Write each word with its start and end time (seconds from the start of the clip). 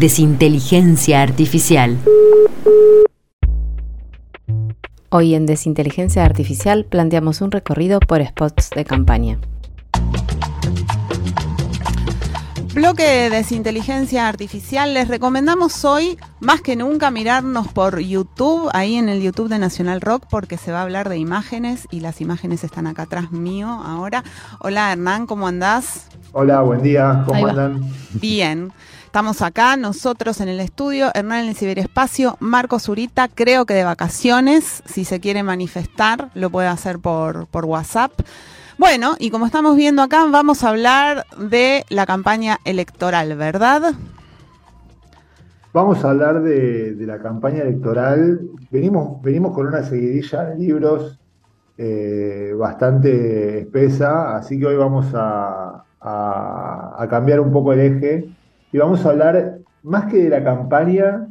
Desinteligencia 0.00 1.20
Artificial. 1.20 1.98
Hoy 5.10 5.34
en 5.34 5.44
Desinteligencia 5.44 6.24
Artificial 6.24 6.86
planteamos 6.86 7.42
un 7.42 7.50
recorrido 7.50 8.00
por 8.00 8.24
spots 8.26 8.70
de 8.70 8.86
campaña. 8.86 9.38
Bloque 12.72 13.02
de 13.02 13.28
Desinteligencia 13.28 14.26
Artificial. 14.26 14.94
Les 14.94 15.06
recomendamos 15.06 15.84
hoy, 15.84 16.16
más 16.40 16.62
que 16.62 16.76
nunca, 16.76 17.10
mirarnos 17.10 17.68
por 17.68 17.98
YouTube, 17.98 18.70
ahí 18.72 18.94
en 18.94 19.10
el 19.10 19.20
YouTube 19.20 19.50
de 19.50 19.58
Nacional 19.58 20.00
Rock, 20.00 20.24
porque 20.30 20.56
se 20.56 20.72
va 20.72 20.78
a 20.78 20.82
hablar 20.84 21.10
de 21.10 21.18
imágenes 21.18 21.86
y 21.90 22.00
las 22.00 22.22
imágenes 22.22 22.64
están 22.64 22.86
acá 22.86 23.02
atrás 23.02 23.32
mío 23.32 23.68
ahora. 23.68 24.24
Hola 24.60 24.92
Hernán, 24.92 25.26
¿cómo 25.26 25.46
andás? 25.46 26.06
Hola, 26.32 26.62
buen 26.62 26.80
día, 26.80 27.22
¿cómo 27.26 27.46
andan? 27.46 27.82
Bien. 28.14 28.72
Estamos 29.10 29.42
acá, 29.42 29.76
nosotros 29.76 30.40
en 30.40 30.48
el 30.48 30.60
estudio, 30.60 31.10
Hernán 31.12 31.40
en 31.40 31.48
el 31.48 31.56
ciberespacio, 31.56 32.36
Marco 32.38 32.78
Zurita, 32.78 33.26
creo 33.26 33.66
que 33.66 33.74
de 33.74 33.82
vacaciones, 33.82 34.84
si 34.86 35.04
se 35.04 35.18
quiere 35.18 35.42
manifestar, 35.42 36.30
lo 36.34 36.48
puede 36.48 36.68
hacer 36.68 37.00
por, 37.00 37.48
por 37.48 37.64
WhatsApp. 37.64 38.12
Bueno, 38.78 39.16
y 39.18 39.32
como 39.32 39.46
estamos 39.46 39.74
viendo 39.74 40.00
acá, 40.02 40.24
vamos 40.30 40.62
a 40.62 40.68
hablar 40.68 41.26
de 41.36 41.84
la 41.88 42.06
campaña 42.06 42.60
electoral, 42.64 43.36
¿verdad? 43.36 43.94
Vamos 45.72 46.04
a 46.04 46.10
hablar 46.10 46.42
de, 46.42 46.94
la 47.00 47.18
campaña 47.18 47.62
electoral. 47.62 48.42
Venimos, 48.70 49.20
venimos 49.22 49.56
con 49.56 49.66
una 49.66 49.82
seguidilla 49.82 50.44
de 50.44 50.56
libros 50.56 51.18
eh, 51.78 52.54
bastante 52.56 53.62
espesa, 53.62 54.36
así 54.36 54.56
que 54.56 54.66
hoy 54.66 54.76
vamos 54.76 55.06
a 55.14 55.84
cambiar 57.10 57.40
un 57.40 57.50
poco 57.50 57.72
el 57.72 57.80
eje 57.80 58.36
y 58.72 58.78
vamos 58.78 59.04
a 59.04 59.10
hablar 59.10 59.58
más 59.82 60.06
que 60.06 60.24
de 60.24 60.30
la 60.30 60.44
campaña, 60.44 61.28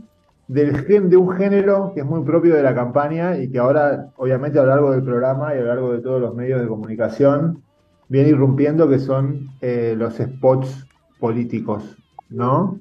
del 0.48 1.10
de 1.10 1.18
un 1.18 1.32
género 1.32 1.92
que 1.94 2.02
es 2.02 2.06
muy 2.06 2.24
propio 2.24 2.56
de 2.56 2.64
la 2.64 2.74
campaña 2.74 3.38
y 3.38 3.52
que 3.52 3.60
ahora, 3.60 4.10
obviamente, 4.18 4.58
a 4.58 4.64
lo 4.64 4.70
largo 4.70 4.92
del 4.92 5.04
programa 5.04 5.54
y 5.54 5.60
a 5.60 5.62
lo 5.62 5.68
largo 5.68 5.94
de 5.94 6.00
todos 6.00 6.20
los 6.20 6.34
medios 6.36 6.60
de 6.60 6.68
comunicación, 6.68 7.62
viene 8.08 8.30
irrumpiendo, 8.30 8.90
que 8.90 8.98
son 8.98 9.50
eh, 9.62 9.94
los 9.96 10.16
spots 10.16 10.88
políticos, 11.20 11.96
¿no? 12.30 12.80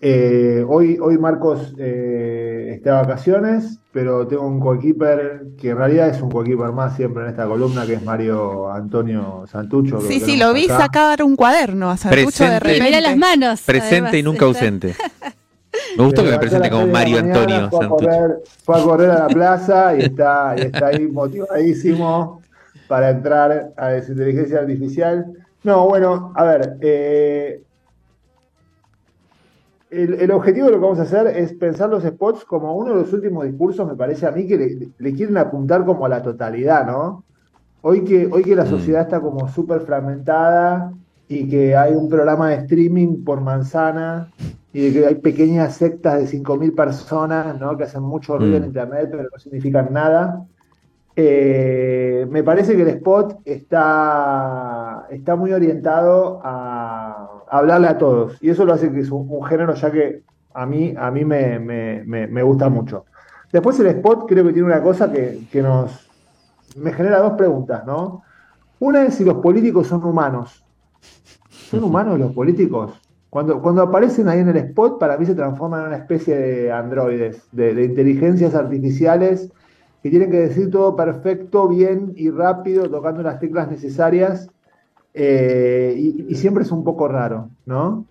Eh, 0.00 0.64
hoy, 0.68 0.98
hoy 1.00 1.18
Marcos 1.18 1.74
eh, 1.78 2.70
está 2.74 2.90
de 2.90 3.02
vacaciones, 3.02 3.80
pero 3.94 4.26
tengo 4.26 4.44
un 4.44 4.58
coequiper 4.58 5.44
que 5.56 5.70
en 5.70 5.78
realidad 5.78 6.08
es 6.08 6.20
un 6.20 6.28
coequiper 6.28 6.72
más 6.72 6.96
siempre 6.96 7.22
en 7.22 7.30
esta 7.30 7.46
columna, 7.46 7.86
que 7.86 7.94
es 7.94 8.02
Mario 8.02 8.68
Antonio 8.68 9.44
Santucho. 9.46 10.00
Sí, 10.00 10.18
sí, 10.18 10.36
lo 10.36 10.52
vi 10.52 10.66
sacar 10.66 11.22
un 11.22 11.36
cuaderno 11.36 11.90
a 11.90 11.96
Santucho 11.96 12.42
de 12.42 12.58
repente. 12.58 13.00
las 13.00 13.16
manos. 13.16 13.62
Presente 13.62 14.18
y 14.18 14.24
nunca 14.24 14.46
ausente. 14.46 14.96
Me 15.96 16.04
gustó 16.04 16.22
que 16.22 16.30
me 16.30 16.38
presente 16.38 16.70
como 16.70 16.86
Mario 16.86 17.18
Antonio 17.18 17.68
fue 17.68 17.80
Santucho. 17.80 18.08
A 18.08 18.16
correr, 18.16 18.42
fue 18.64 18.80
a 18.80 18.82
correr 18.82 19.10
a 19.10 19.18
la 19.20 19.28
plaza 19.28 19.96
y 19.96 20.02
está, 20.02 20.54
y 20.56 20.62
está 20.62 20.86
ahí 20.86 21.06
motivadísimo 21.08 22.42
para 22.86 23.10
entrar 23.10 23.72
a 23.76 23.94
esa 23.94 24.12
inteligencia 24.12 24.60
artificial. 24.60 25.26
No, 25.64 25.86
bueno, 25.88 26.32
a 26.36 26.44
ver, 26.44 26.78
eh, 26.80 27.62
el, 29.94 30.30
objetivo 30.30 30.66
de 30.66 30.72
lo 30.72 30.78
que 30.78 30.84
vamos 30.84 30.98
a 30.98 31.02
hacer 31.02 31.26
es 31.28 31.52
pensar 31.52 31.88
los 31.88 32.02
spots 32.02 32.44
como 32.44 32.76
uno 32.76 32.90
de 32.90 33.02
los 33.02 33.12
últimos 33.12 33.44
discursos, 33.44 33.86
me 33.86 33.94
parece 33.94 34.26
a 34.26 34.30
mí, 34.30 34.46
que 34.46 34.92
le, 34.98 35.14
quieren 35.14 35.36
apuntar 35.36 35.84
como 35.84 36.04
a 36.06 36.08
la 36.08 36.22
totalidad, 36.22 36.86
¿no? 36.86 37.24
Hoy 37.82 38.02
que, 38.02 38.28
hoy 38.30 38.42
que 38.42 38.56
la 38.56 38.64
mm. 38.64 38.70
sociedad 38.70 39.02
está 39.02 39.20
como 39.20 39.48
súper 39.48 39.80
fragmentada 39.80 40.92
y 41.28 41.48
que 41.48 41.76
hay 41.76 41.94
un 41.94 42.08
programa 42.08 42.50
de 42.50 42.56
streaming 42.56 43.24
por 43.24 43.40
manzana 43.40 44.30
y 44.72 44.80
de 44.80 44.92
que 44.92 45.06
hay 45.06 45.14
pequeñas 45.16 45.76
sectas 45.76 46.18
de 46.18 46.38
5.000 46.38 46.74
personas, 46.74 47.60
¿no? 47.60 47.76
Que 47.76 47.84
hacen 47.84 48.02
mucho 48.02 48.38
ruido 48.38 48.56
en 48.56 48.62
mm. 48.62 48.66
internet, 48.66 49.08
pero 49.10 49.22
no 49.24 49.38
significan 49.38 49.92
nada. 49.92 50.44
Eh, 51.16 52.26
me 52.28 52.42
parece 52.42 52.74
que 52.74 52.82
el 52.82 52.88
spot 52.88 53.40
está, 53.44 55.06
está 55.10 55.36
muy 55.36 55.52
orientado 55.52 56.40
a 56.42 57.44
hablarle 57.48 57.88
a 57.88 57.98
todos. 57.98 58.42
Y 58.42 58.50
eso 58.50 58.64
lo 58.64 58.72
hace 58.72 58.90
que 58.90 59.00
es 59.00 59.10
un, 59.10 59.42
género 59.44 59.74
ya 59.74 59.90
que 59.90 60.22
a 60.52 60.66
mí, 60.66 60.94
a 60.96 61.10
mí 61.10 61.24
me, 61.24 62.42
gusta 62.42 62.68
mucho. 62.68 63.04
Después 63.52 63.78
el 63.80 63.86
spot 63.86 64.26
creo 64.28 64.44
que 64.44 64.52
tiene 64.52 64.66
una 64.66 64.82
cosa 64.82 65.12
que, 65.12 65.46
nos 65.62 66.10
me 66.76 66.92
genera 66.92 67.20
dos 67.20 67.34
preguntas, 67.34 67.86
¿no? 67.86 68.22
Una 68.80 69.04
es 69.04 69.14
si 69.14 69.24
los 69.24 69.36
políticos 69.36 69.86
son 69.86 70.04
humanos. 70.04 70.64
¿Son 71.48 71.84
humanos 71.84 72.18
los 72.18 72.32
políticos? 72.32 73.00
Cuando, 73.30 73.62
cuando 73.62 73.82
aparecen 73.82 74.28
ahí 74.28 74.40
en 74.40 74.48
el 74.48 74.56
spot, 74.56 74.98
para 74.98 75.16
mí 75.16 75.26
se 75.26 75.34
transforman 75.34 75.82
en 75.82 75.86
una 75.88 75.96
especie 75.96 76.36
de 76.36 76.72
androides, 76.72 77.42
de, 77.52 77.74
de 77.74 77.84
inteligencias 77.84 78.54
artificiales 78.54 79.52
que 80.04 80.10
tienen 80.10 80.30
que 80.30 80.38
decir 80.38 80.70
todo 80.70 80.94
perfecto, 80.94 81.66
bien 81.66 82.12
y 82.14 82.28
rápido, 82.28 82.90
tocando 82.90 83.22
las 83.22 83.40
teclas 83.40 83.70
necesarias 83.70 84.50
eh, 85.14 85.94
y, 85.96 86.34
siempre 86.34 86.62
es 86.62 86.70
un 86.70 86.84
poco 86.84 87.08
raro, 87.08 87.48
¿no? 87.64 88.04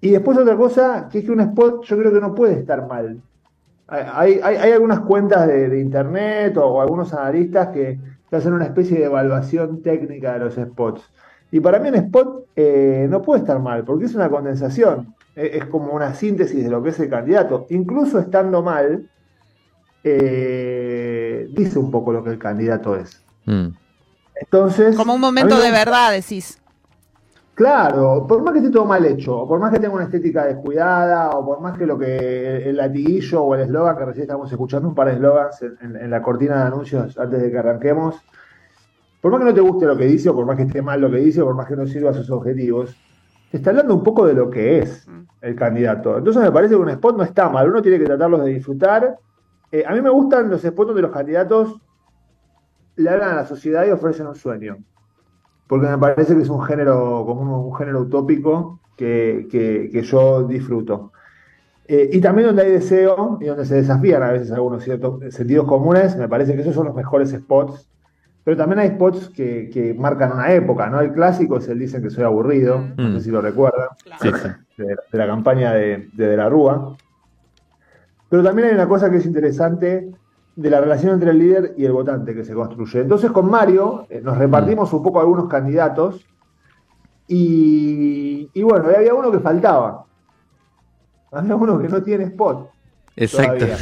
Y 0.00 0.10
después 0.10 0.38
otra 0.38 0.56
cosa, 0.56 1.08
que 1.10 1.18
es 1.18 1.24
que 1.24 1.32
un 1.32 1.40
spot 1.40 1.82
yo 1.84 1.98
creo 1.98 2.12
que 2.12 2.20
no 2.20 2.32
puede 2.32 2.60
estar 2.60 2.86
mal. 2.86 3.20
Hay, 3.88 4.38
algunas 4.72 5.00
cuentas 5.00 5.48
de, 5.48 5.80
internet 5.80 6.56
o, 6.58 6.80
algunos 6.80 7.12
analistas 7.12 7.68
que, 7.70 7.98
hacen 8.30 8.52
una 8.52 8.66
especie 8.66 8.96
de 8.96 9.06
evaluación 9.06 9.82
técnica 9.82 10.34
de 10.34 10.38
los 10.38 10.54
spots. 10.54 11.10
Y 11.50 11.58
para 11.58 11.80
mí 11.80 11.88
un 11.88 11.96
spot 11.96 12.46
eh, 12.54 13.08
no 13.10 13.20
puede 13.20 13.40
estar 13.40 13.58
mal, 13.58 13.82
porque 13.82 14.04
es 14.04 14.14
una 14.14 14.28
condensación, 14.28 15.12
e, 15.34 15.58
es, 15.58 15.64
como 15.64 15.92
una 15.92 16.14
síntesis 16.14 16.62
de 16.62 16.70
lo 16.70 16.84
que 16.84 16.90
es 16.90 17.00
el 17.00 17.10
candidato. 17.10 17.66
Incluso 17.70 18.20
estando 18.20 18.62
mal, 18.62 19.08
eh, 20.08 21.48
dice 21.50 21.78
un 21.78 21.90
poco 21.90 22.12
lo 22.12 22.22
que 22.22 22.30
el 22.30 22.38
candidato 22.38 22.96
es. 22.96 23.22
Mm. 23.46 23.68
Entonces. 24.36 24.96
Como 24.96 25.14
un 25.14 25.20
momento 25.20 25.58
de 25.58 25.70
verdad, 25.70 26.12
decís. 26.12 26.60
Claro, 27.56 28.26
por 28.28 28.42
más 28.42 28.52
que 28.52 28.58
esté 28.58 28.70
todo 28.70 28.84
mal 28.84 29.02
hecho, 29.06 29.34
o 29.34 29.48
por 29.48 29.58
más 29.58 29.72
que 29.72 29.78
tenga 29.78 29.94
una 29.94 30.04
estética 30.04 30.44
descuidada, 30.44 31.30
o 31.30 31.44
por 31.44 31.60
más 31.62 31.78
que 31.78 31.86
lo 31.86 31.98
que 31.98 32.68
el 32.68 32.76
latiguillo 32.76 33.42
o 33.42 33.54
el 33.54 33.62
eslogan, 33.62 33.96
que 33.96 34.04
recién 34.04 34.24
estamos 34.24 34.52
escuchando 34.52 34.88
un 34.88 34.94
par 34.94 35.08
de 35.08 35.14
eslogans 35.14 35.62
en, 35.62 36.10
la 36.10 36.20
cortina 36.20 36.56
de 36.56 36.62
anuncios 36.64 37.18
antes 37.18 37.40
de 37.40 37.50
que 37.50 37.58
arranquemos, 37.58 38.22
por 39.22 39.32
más 39.32 39.40
que 39.40 39.46
no 39.46 39.54
te 39.54 39.62
guste 39.62 39.86
lo 39.86 39.96
que 39.96 40.04
dice, 40.04 40.28
o 40.28 40.34
por 40.34 40.44
más 40.44 40.58
que 40.58 40.64
esté 40.64 40.82
mal 40.82 41.00
lo 41.00 41.10
que 41.10 41.16
dice, 41.16 41.40
o 41.40 41.46
por 41.46 41.54
más 41.54 41.66
que 41.66 41.76
no 41.76 41.86
sirva 41.86 42.10
a 42.10 42.12
sus 42.12 42.30
objetivos, 42.30 42.94
te 43.50 43.56
está 43.56 43.70
hablando 43.70 43.94
un 43.94 44.02
poco 44.02 44.26
de 44.26 44.34
lo 44.34 44.50
que 44.50 44.80
es 44.80 45.08
mm. 45.08 45.22
el 45.40 45.56
candidato. 45.56 46.18
Entonces 46.18 46.42
me 46.42 46.52
parece 46.52 46.74
que 46.74 46.80
un 46.80 46.90
spot 46.90 47.16
no 47.16 47.22
está 47.22 47.48
mal, 47.48 47.70
uno 47.70 47.80
tiene 47.80 47.98
que 47.98 48.04
tratarlos 48.04 48.44
de 48.44 48.50
disfrutar. 48.50 49.16
Eh, 49.72 49.84
a 49.86 49.92
mí 49.92 50.00
me 50.00 50.10
gustan 50.10 50.48
los 50.48 50.62
spots 50.62 50.88
donde 50.88 51.02
los 51.02 51.10
candidatos 51.10 51.80
le 52.96 53.10
hablan 53.10 53.30
a 53.30 53.36
la 53.36 53.46
sociedad 53.46 53.86
y 53.86 53.90
ofrecen 53.90 54.26
un 54.26 54.34
sueño. 54.34 54.78
Porque 55.66 55.88
me 55.88 55.98
parece 55.98 56.34
que 56.34 56.42
es 56.42 56.48
un 56.48 56.62
género, 56.62 57.24
como 57.26 57.66
un, 57.66 57.74
género 57.74 58.02
utópico 58.02 58.80
que, 58.96 59.88
yo 60.04 60.44
disfruto. 60.44 61.12
Eh, 61.88 62.10
y 62.12 62.20
también 62.20 62.48
donde 62.48 62.62
hay 62.62 62.70
deseo 62.70 63.38
y 63.40 63.46
donde 63.46 63.64
se 63.64 63.76
desafían 63.76 64.22
a 64.22 64.32
veces 64.32 64.50
algunos 64.50 64.82
ciertos 64.82 65.22
sentidos 65.34 65.66
comunes, 65.66 66.16
me 66.16 66.28
parece 66.28 66.54
que 66.54 66.62
esos 66.62 66.74
son 66.74 66.86
los 66.86 66.94
mejores 66.94 67.30
spots. 67.30 67.88
Pero 68.44 68.56
también 68.56 68.78
hay 68.78 68.90
spots 68.90 69.28
que, 69.30 69.94
marcan 69.98 70.32
una 70.32 70.52
época, 70.52 70.88
¿no? 70.88 71.00
El 71.00 71.12
clásico 71.12 71.58
es 71.58 71.68
el 71.68 71.80
Dicen 71.80 72.00
que 72.00 72.10
soy 72.10 72.22
aburrido, 72.22 72.80
no 72.96 73.18
sé 73.18 73.24
si 73.24 73.30
lo 73.32 73.40
recuerdan, 73.40 73.88
de, 74.76 74.96
la 75.10 75.26
campaña 75.26 75.72
de, 75.72 76.08
de 76.12 76.28
De 76.28 76.36
la 76.36 76.48
Rúa. 76.48 76.96
Pero 78.36 78.48
también 78.48 78.68
hay 78.68 78.74
una 78.74 78.86
cosa 78.86 79.08
que 79.08 79.16
es 79.16 79.24
interesante 79.24 80.12
de 80.56 80.68
la 80.68 80.78
relación 80.78 81.14
entre 81.14 81.30
el 81.30 81.38
líder 81.38 81.74
y 81.78 81.86
el 81.86 81.92
votante 81.92 82.34
que 82.34 82.44
se 82.44 82.52
construye. 82.52 83.00
Entonces 83.00 83.30
con 83.30 83.50
Mario 83.50 84.06
eh, 84.10 84.20
nos 84.22 84.36
repartimos 84.36 84.92
un 84.92 85.02
poco 85.02 85.20
algunos 85.20 85.48
candidatos 85.48 86.22
y, 87.26 88.50
bueno, 88.62 88.90
había 88.94 89.14
uno 89.14 89.32
que 89.32 89.40
faltaba. 89.40 90.04
Había 91.32 91.56
uno 91.56 91.78
que 91.78 91.88
no 91.88 92.02
tiene 92.02 92.24
spot. 92.24 92.68
Exacto. 93.16 93.64
todavía. 93.66 93.78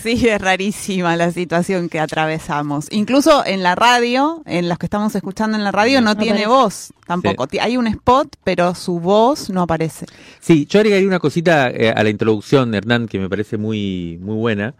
Sí, 0.00 0.28
es 0.28 0.40
rarísima 0.40 1.16
la 1.16 1.30
situación 1.32 1.88
que 1.88 1.98
atravesamos. 2.00 2.86
Incluso 2.90 3.44
en 3.44 3.62
la 3.62 3.74
radio, 3.74 4.42
en 4.46 4.68
los 4.68 4.78
que 4.78 4.86
estamos 4.86 5.14
escuchando 5.14 5.56
en 5.56 5.64
la 5.64 5.72
radio, 5.72 6.00
no, 6.00 6.14
No 6.14 6.16
tiene 6.16 6.44
aparece. 6.44 6.48
voz 6.48 6.92
tampoco. 7.06 7.46
Hay 7.60 7.76
un 7.76 7.86
spot, 7.88 8.36
pero 8.44 8.74
su 8.74 9.00
voz 9.00 9.50
no 9.50 9.62
aparece. 9.62 10.06
Sí, 10.38 10.66
yo 10.66 10.78
agregaría 10.80 11.06
una 11.08 11.18
cosita 11.18 11.68
eh, 11.70 11.90
a 11.94 12.02
la 12.02 12.10
introducción, 12.10 12.74
Hernán, 12.74 13.08
que 13.08 13.18
me 13.18 13.28
parece 13.28 13.58
muy, 13.58 14.18
muy 14.22 14.36
buena, 14.36 14.74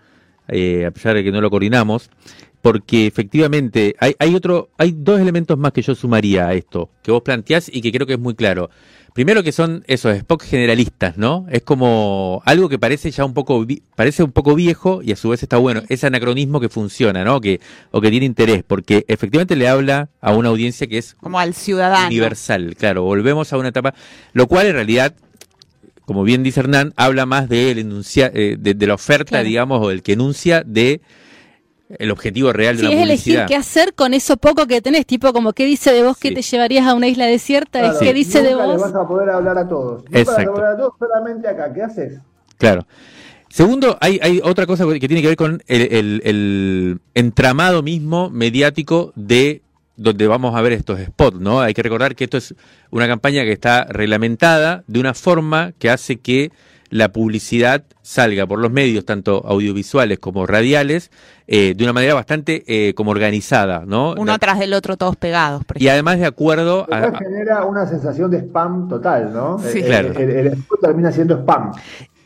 eh, 0.49 0.87
a 0.87 0.91
pesar 0.91 1.15
de 1.15 1.25
que 1.25 1.33
no 1.33 1.41
lo 1.41 1.51
coordinamos, 1.51 2.11
porque 2.63 3.07
efectivamente 3.07 3.95
hay, 3.99 4.15
hay 4.19 4.35
otro, 4.35 4.71
hay 4.79 4.95
dos 4.97 5.21
elementos 5.21 5.57
más 5.59 5.73
que 5.73 5.83
yo 5.83 5.95
sumaría 5.95 6.47
a 6.49 6.55
esto, 6.55 6.91
que 7.03 7.11
vos 7.11 7.23
planteás 7.23 7.71
y 7.73 7.81
que 7.81 7.91
creo 7.93 8.07
que 8.07 8.15
es 8.15 8.19
muy 8.19 8.35
claro. 8.35 8.71
Primero 9.13 9.43
que 9.43 9.51
son 9.51 9.83
esos 9.89 10.17
spots 10.19 10.45
generalistas, 10.45 11.19
¿no? 11.19 11.45
Es 11.51 11.63
como 11.63 12.43
algo 12.45 12.69
que 12.69 12.79
parece 12.79 13.11
ya 13.11 13.25
un 13.25 13.35
poco, 13.35 13.67
parece 13.97 14.23
un 14.23 14.31
poco 14.31 14.55
viejo 14.55 15.01
y 15.03 15.11
a 15.11 15.17
su 15.17 15.31
vez 15.31 15.43
está 15.43 15.57
bueno. 15.57 15.83
Ese 15.89 16.07
anacronismo 16.07 16.61
que 16.61 16.69
funciona, 16.69 17.25
¿no? 17.25 17.41
Que, 17.41 17.61
o 17.91 18.01
que 18.01 18.09
tiene 18.11 18.25
interés, 18.27 18.63
porque 18.65 19.05
efectivamente 19.09 19.57
le 19.57 19.67
habla 19.67 20.11
a 20.21 20.33
una 20.33 20.51
audiencia 20.51 20.87
que 20.87 20.99
es 20.99 21.15
Como 21.15 21.41
al 21.41 21.55
ciudadano. 21.55 22.07
universal, 22.07 22.77
claro, 22.79 23.03
volvemos 23.03 23.53
a 23.53 23.59
una 23.59 23.71
etapa, 23.71 23.95
lo 24.33 24.47
cual 24.47 24.69
en 24.69 24.75
realidad, 24.75 25.13
como 26.05 26.23
bien 26.23 26.45
dice 26.45 26.61
Hernán, 26.61 26.93
habla 26.97 27.27
más 27.27 27.49
de, 27.49 27.73
enuncia, 27.73 28.31
eh, 28.33 28.57
de, 28.61 28.75
de 28.75 28.87
la 28.87 28.95
oferta, 28.95 29.31
Claro. 29.31 29.45
digamos, 29.45 29.85
o 29.85 29.89
del 29.89 30.05
que 30.05 30.13
enuncia 30.13 30.63
de 30.65 31.01
el 31.99 32.11
objetivo 32.11 32.53
real 32.53 32.77
de 32.77 32.83
Sí, 32.83 32.87
una 32.89 32.97
es 32.97 33.03
elegir 33.03 33.45
qué 33.49 33.57
hacer 33.57 33.95
con 33.95 34.15
eso 34.15 34.37
poco 34.37 34.67
que 34.67 34.81
tenés, 34.81 35.05
tipo 35.07 35.33
como 35.33 35.53
qué 35.53 35.65
dice 35.67 35.93
de 35.93 36.03
vos 36.03 36.17
que 36.17 36.29
Sí. 36.29 36.35
te 36.35 36.43
llevarías 36.43 36.87
a 36.87 36.95
una 36.95 37.09
isla 37.09 37.27
desierta, 37.27 37.81
Claro, 37.81 37.95
es 37.95 37.99
qué 38.01 38.15
dice 38.15 38.43
de 38.43 38.53
nunca 38.53 38.67
le 38.67 38.73
vos. 38.75 38.83
vas 38.83 38.95
a 38.95 39.09
poder 39.09 39.31
hablar 39.31 39.59
a 39.59 39.69
todos. 39.69 40.05
Nunca 40.05 40.19
Exacto. 40.21 40.53
vas 40.53 40.61
a 40.61 40.63
hablar 40.63 40.75
a 40.75 40.77
todos 40.79 40.93
solamente 40.99 41.49
acá. 41.49 41.73
¿Qué 41.73 41.83
haces? 41.83 42.19
Claro. 42.59 42.87
Segundo, 43.49 43.99
hay, 44.01 44.21
hay 44.23 44.41
otra 44.45 44.65
cosa 44.67 44.85
que 44.87 45.01
tiene 45.09 45.21
que 45.23 45.29
ver 45.29 45.37
con 45.37 45.61
el, 45.67 45.81
el- 45.93 46.23
el 46.25 47.01
entramado 47.15 47.83
mismo 47.83 48.31
mediático 48.31 49.13
de 49.17 49.63
donde 49.97 50.27
vamos 50.29 50.55
a 50.55 50.63
ver 50.63 50.73
estos 50.73 51.01
spots, 51.01 51.41
¿no? 51.41 51.61
Hay 51.61 51.75
que 51.75 51.83
recordar 51.83 52.15
que 52.15 52.25
esto 52.25 52.37
es 52.39 52.55
una 52.91 53.07
campaña 53.09 53.43
que 53.43 53.53
está 53.53 53.85
reglamentada 53.87 54.85
de 54.87 55.01
una 55.01 55.15
forma 55.15 55.73
que 55.79 55.91
hace 55.91 56.17
que 56.17 56.53
la 56.91 57.13
publicidad 57.13 57.85
salga 58.03 58.47
por 58.47 58.59
los 58.59 58.71
medios, 58.73 59.05
tanto 59.05 59.45
audiovisuales 59.47 60.19
como 60.19 60.45
radiales, 60.47 61.11
eh, 61.47 61.75
de 61.77 61.85
una 61.85 61.93
manera 61.93 62.15
bastante 62.15 62.65
eh, 62.67 62.95
como 62.95 63.13
organizada, 63.13 63.85
¿no? 63.87 64.15
Uno 64.19 64.33
atrás 64.33 64.59
del 64.59 64.75
otro, 64.75 64.97
todos 64.97 65.17
pegados. 65.17 65.65
por 65.65 65.81
y 65.81 65.89
además 65.89 66.19
de 66.19 66.27
acuerdo 66.27 66.87
a, 66.93 67.07
Eso 67.07 67.15
genera 67.19 67.65
una 67.65 67.87
sensación 67.87 68.31
de 68.31 68.39
spam 68.41 68.89
total, 68.89 69.33
¿no? 69.33 69.59
Sí. 69.61 69.79
El- 69.79 69.85
Claro. 69.85 70.13
El, 70.19 70.31
el 70.31 70.59
termina 70.81 71.13
siendo 71.13 71.37
spam. 71.39 71.73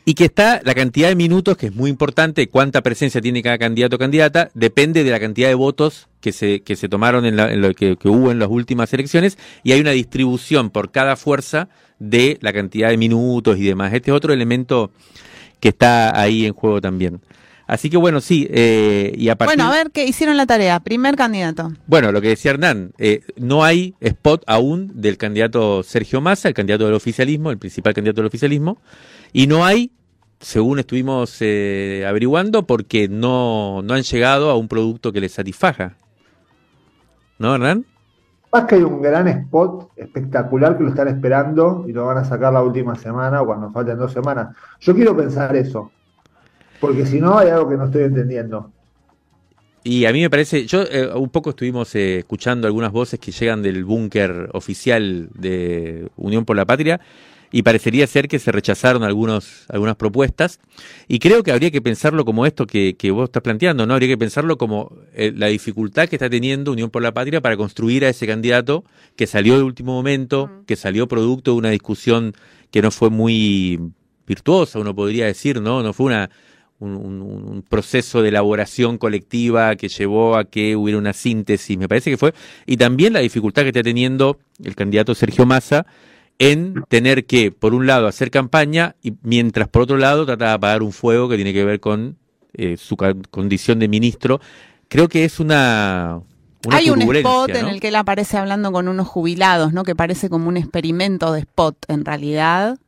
Y 0.06 0.12
que 0.14 0.24
está 0.26 0.60
la 0.64 0.74
cantidad 0.74 1.08
de 1.08 1.14
minutos, 1.16 1.56
que 1.56 1.68
es 1.68 1.74
muy 1.74 1.88
importante, 1.88 2.48
cuánta 2.50 2.82
presencia 2.82 3.22
tiene 3.22 3.42
cada 3.42 3.56
candidato 3.56 3.96
o 3.96 3.98
candidata, 3.98 4.50
depende 4.52 5.02
de 5.02 5.10
la 5.10 5.18
cantidad 5.18 5.48
de 5.48 5.54
votos 5.54 6.08
que 6.20 6.32
se, 6.32 6.60
que 6.60 6.76
se 6.76 6.90
tomaron 6.90 7.24
en, 7.24 7.36
la- 7.36 7.50
en 7.52 7.62
lo 7.62 7.72
que, 7.72 7.96
que 7.96 8.08
hubo 8.10 8.30
en 8.30 8.38
las 8.38 8.48
últimas 8.50 8.92
elecciones, 8.92 9.38
y 9.62 9.72
hay 9.72 9.80
una 9.80 9.92
distribución 9.92 10.68
por 10.68 10.90
cada 10.90 11.16
fuerza 11.16 11.68
de 11.98 12.38
la 12.40 12.52
cantidad 12.52 12.88
de 12.88 12.96
minutos 12.96 13.58
y 13.58 13.64
demás. 13.64 13.92
Este 13.92 14.10
es 14.10 14.16
otro 14.16 14.32
elemento 14.32 14.90
que 15.60 15.68
está 15.68 16.18
ahí 16.20 16.46
en 16.46 16.52
juego 16.52 16.80
también. 16.80 17.20
Así 17.66 17.88
que 17.88 17.96
bueno, 17.96 18.20
sí, 18.20 18.46
eh, 18.50 19.14
y 19.16 19.30
a 19.30 19.36
partir 19.36 19.56
Bueno, 19.56 19.72
a 19.72 19.74
ver, 19.74 19.90
¿qué 19.90 20.04
hicieron 20.04 20.36
la 20.36 20.44
tarea? 20.44 20.80
Primer 20.80 21.16
candidato. 21.16 21.72
bueno, 21.86 22.12
lo 22.12 22.20
que 22.20 22.28
decía 22.28 22.50
Hernán, 22.50 22.92
eh, 22.98 23.22
no 23.36 23.64
hay 23.64 23.94
spot 24.00 24.44
aún 24.46 24.90
del 24.94 25.16
candidato 25.16 25.82
Sergio 25.82 26.20
Massa, 26.20 26.48
el 26.48 26.54
candidato 26.54 26.84
del 26.84 26.94
oficialismo, 26.94 27.50
el 27.50 27.58
principal 27.58 27.94
candidato 27.94 28.20
del 28.20 28.26
oficialismo, 28.26 28.78
y 29.32 29.46
no 29.46 29.64
hay, 29.64 29.92
según 30.40 30.78
estuvimos 30.78 31.38
eh, 31.40 32.04
averiguando, 32.06 32.66
porque 32.66 33.08
no, 33.08 33.80
no 33.82 33.94
han 33.94 34.02
llegado 34.02 34.50
a 34.50 34.56
un 34.58 34.68
producto 34.68 35.10
que 35.10 35.22
les 35.22 35.32
satisfaja. 35.32 35.96
¿No, 37.38 37.54
Hernán? 37.54 37.86
Más 38.54 38.66
que 38.66 38.76
hay 38.76 38.84
un 38.84 39.02
gran 39.02 39.26
spot 39.26 39.90
espectacular 39.96 40.78
que 40.78 40.84
lo 40.84 40.90
están 40.90 41.08
esperando 41.08 41.84
y 41.88 41.92
lo 41.92 42.06
van 42.06 42.18
a 42.18 42.24
sacar 42.24 42.52
la 42.52 42.62
última 42.62 42.94
semana 42.94 43.42
o 43.42 43.46
cuando 43.46 43.72
falten 43.72 43.98
dos 43.98 44.12
semanas. 44.12 44.54
Yo 44.78 44.94
quiero 44.94 45.16
pensar 45.16 45.56
eso. 45.56 45.90
Porque 46.80 47.04
si 47.04 47.20
no, 47.20 47.36
hay 47.36 47.48
algo 47.48 47.68
que 47.68 47.76
no 47.76 47.86
estoy 47.86 48.04
entendiendo. 48.04 48.70
Y 49.82 50.04
a 50.04 50.12
mí 50.12 50.20
me 50.20 50.30
parece, 50.30 50.66
yo 50.66 50.82
eh, 50.82 51.10
un 51.16 51.30
poco 51.30 51.50
estuvimos 51.50 51.92
eh, 51.96 52.18
escuchando 52.18 52.68
algunas 52.68 52.92
voces 52.92 53.18
que 53.18 53.32
llegan 53.32 53.60
del 53.60 53.84
búnker 53.84 54.50
oficial 54.52 55.30
de 55.34 56.08
Unión 56.16 56.44
por 56.44 56.54
la 56.54 56.64
Patria 56.64 57.00
y 57.56 57.62
parecería 57.62 58.04
ser 58.08 58.26
que 58.26 58.40
se 58.40 58.50
rechazaron 58.50 59.04
algunos, 59.04 59.66
algunas 59.68 59.94
propuestas 59.94 60.58
y 61.06 61.20
creo 61.20 61.44
que 61.44 61.52
habría 61.52 61.70
que 61.70 61.80
pensarlo 61.80 62.24
como 62.24 62.46
esto 62.46 62.66
que, 62.66 62.96
que 62.96 63.12
vos 63.12 63.26
estás 63.28 63.44
planteando, 63.44 63.86
¿no? 63.86 63.94
Habría 63.94 64.08
que 64.08 64.18
pensarlo 64.18 64.58
como 64.58 64.92
eh, 65.14 65.32
la 65.36 65.46
dificultad 65.46 66.08
que 66.08 66.16
está 66.16 66.28
teniendo 66.28 66.72
Unión 66.72 66.90
por 66.90 67.00
la 67.00 67.14
Patria 67.14 67.40
para 67.40 67.56
construir 67.56 68.04
a 68.04 68.08
ese 68.08 68.26
candidato 68.26 68.82
que 69.14 69.28
salió 69.28 69.56
de 69.56 69.62
último 69.62 69.92
momento, 69.92 70.50
que 70.66 70.74
salió 70.74 71.06
producto 71.06 71.52
de 71.52 71.58
una 71.58 71.70
discusión 71.70 72.34
que 72.72 72.82
no 72.82 72.90
fue 72.90 73.08
muy 73.10 73.78
virtuosa, 74.26 74.80
uno 74.80 74.92
podría 74.92 75.26
decir, 75.26 75.60
¿no? 75.60 75.80
No 75.84 75.92
fue 75.92 76.06
una, 76.06 76.30
un, 76.80 76.96
un- 76.96 77.22
un 77.22 77.62
proceso 77.62 78.20
de 78.20 78.30
elaboración 78.30 78.98
colectiva 78.98 79.76
que 79.76 79.88
llevó 79.88 80.36
a 80.36 80.42
que 80.42 80.74
hubiera 80.74 80.98
una 80.98 81.12
síntesis, 81.12 81.78
me 81.78 81.86
parece 81.86 82.10
que 82.10 82.16
fue, 82.16 82.34
y 82.66 82.78
también 82.78 83.12
la 83.12 83.20
dificultad 83.20 83.62
que 83.62 83.68
está 83.68 83.84
teniendo 83.84 84.38
el 84.64 84.74
candidato 84.74 85.14
Sergio 85.14 85.46
Massa 85.46 85.86
en 86.38 86.82
tener 86.88 87.26
que, 87.26 87.50
por 87.52 87.74
un 87.74 87.86
lado, 87.86 88.06
hacer 88.06 88.30
campaña 88.30 88.96
y 89.02 89.14
mientras, 89.22 89.68
por 89.68 89.82
otro 89.82 89.96
lado, 89.96 90.26
trata 90.26 90.46
de 90.46 90.52
apagar 90.52 90.82
un 90.82 90.92
fuego 90.92 91.28
que 91.28 91.36
tiene 91.36 91.52
que 91.52 91.64
ver 91.64 91.80
con 91.80 92.16
eh, 92.54 92.76
su 92.76 92.96
condición 93.30 93.78
de 93.78 93.88
ministro. 93.88 94.40
Creo 94.88 95.08
que 95.08 95.24
es 95.24 95.40
una... 95.40 96.20
Hay 96.70 96.88
un 96.88 97.02
spot 97.02 97.50
en 97.50 97.66
el 97.66 97.78
que 97.78 97.88
él 97.88 97.96
aparece 97.96 98.38
hablando 98.38 98.72
con 98.72 98.88
unos 98.88 99.06
jubilados, 99.06 99.74
¿no? 99.74 99.82
Que 99.82 99.94
parece 99.94 100.30
como 100.30 100.48
un 100.48 100.56
experimento 100.56 101.30
de 101.32 101.40
spot 101.40 101.76
en 101.88 102.06
realidad, 102.06 102.78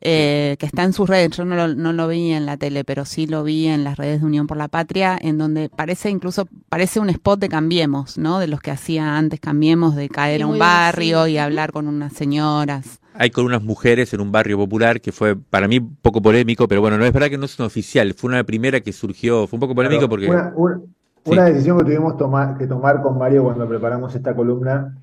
eh, 0.00 0.56
que 0.58 0.66
está 0.66 0.82
en 0.84 0.92
sus 0.92 1.08
redes. 1.08 1.36
Yo 1.36 1.44
no 1.44 1.54
lo, 1.56 1.74
no 1.74 1.92
lo 1.92 2.08
vi 2.08 2.32
en 2.32 2.46
la 2.46 2.56
tele, 2.56 2.84
pero 2.84 3.04
sí 3.04 3.26
lo 3.26 3.42
vi 3.44 3.66
en 3.66 3.84
las 3.84 3.96
redes 3.96 4.20
de 4.20 4.26
Unión 4.26 4.46
por 4.46 4.56
la 4.56 4.68
Patria, 4.68 5.18
en 5.20 5.38
donde 5.38 5.68
parece 5.68 6.10
incluso, 6.10 6.48
parece 6.68 7.00
un 7.00 7.08
spot 7.10 7.40
de 7.40 7.48
Cambiemos, 7.48 8.18
¿no? 8.18 8.38
De 8.38 8.46
los 8.46 8.60
que 8.60 8.70
hacía 8.70 9.16
antes 9.16 9.40
Cambiemos, 9.40 9.96
de 9.96 10.08
caer 10.08 10.38
Sí, 10.38 10.42
a 10.42 10.46
un 10.46 10.58
barrio 10.58 11.18
bien, 11.24 11.26
sí. 11.26 11.32
y 11.32 11.38
hablar 11.38 11.72
con 11.72 11.88
unas 11.88 12.12
señoras. 12.12 13.00
Hay 13.18 13.30
con 13.30 13.46
unas 13.46 13.62
mujeres 13.62 14.12
en 14.12 14.20
un 14.20 14.30
barrio 14.30 14.58
popular 14.58 15.00
que 15.00 15.10
fue 15.10 15.34
para 15.36 15.66
mí 15.68 15.78
un 15.78 15.96
poco 16.02 16.20
polémico, 16.20 16.68
pero 16.68 16.82
bueno, 16.82 16.98
no 16.98 17.04
es 17.06 17.12
verdad 17.14 17.30
que 17.30 17.38
no 17.38 17.46
es 17.46 17.58
un 17.58 17.64
oficial, 17.66 18.12
fue 18.14 18.28
una 18.28 18.44
primera 18.44 18.80
que 18.80 18.92
surgió, 18.92 19.46
fue 19.46 19.56
un 19.56 19.60
poco 19.60 19.74
polémico 19.74 20.00
Claro, 20.00 20.10
porque... 20.10 20.28
Una, 20.28 20.52
una- 20.56 20.80
Sí. 21.24 21.32
una 21.32 21.46
decisión 21.46 21.76
que 21.78 21.84
tuvimos 21.86 22.12
que 22.56 22.68
tomar 22.68 23.02
con 23.02 23.18
Mario 23.18 23.42
cuando 23.42 23.66
preparamos 23.66 24.14
esta 24.14 24.36
columna 24.36 24.96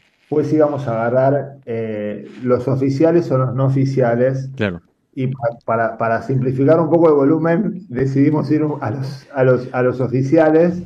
si 0.44 0.56
íbamos 0.56 0.88
a 0.88 0.92
agarrar 0.94 1.58
eh, 1.66 2.28
los 2.44 2.68
oficiales 2.68 3.30
o 3.32 3.38
los 3.38 3.54
no 3.54 3.66
oficiales. 3.66 4.50
Claro. 4.56 4.82
Y 5.16 5.28
pa- 5.28 5.58
para, 5.66 5.98
para 5.98 6.22
simplificar 6.24 6.80
un 6.80 6.90
poco 6.90 7.10
el 7.10 7.16
volumen, 7.16 7.86
decidimos 7.90 8.50
ir 8.52 8.64
a 8.82 8.90
los, 8.92 9.28
a 9.34 9.44
los, 9.44 9.70
a 9.74 9.84
los 9.84 10.00
oficiales. 10.02 10.82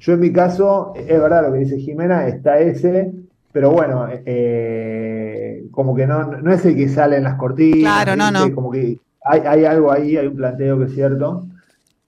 Yo 0.00 0.12
en 0.14 0.20
mi 0.20 0.32
caso, 0.32 0.92
es 0.96 1.06
verdad 1.20 1.46
lo 1.46 1.52
que 1.52 1.60
dice 1.60 1.78
Jimena, 1.78 2.26
está 2.26 2.58
ese, 2.58 3.12
pero 3.52 3.70
bueno, 3.70 4.06
eh, 4.26 5.64
como 5.70 5.94
que 5.94 6.06
no, 6.06 6.24
no 6.26 6.52
es 6.52 6.64
el 6.66 6.76
que 6.76 6.88
sale 6.88 7.16
en 7.16 7.24
las 7.24 7.34
cortinas, 7.36 8.04
Claro, 8.04 8.16
no, 8.16 8.30
no. 8.30 8.54
Como 8.54 8.70
que 8.70 8.98
hay, 9.24 9.40
hay 9.46 9.64
algo 9.64 9.90
ahí, 9.92 10.16
hay 10.16 10.26
un 10.26 10.36
planteo 10.36 10.78
que 10.78 10.84
es 10.84 10.94
cierto. 10.94 11.46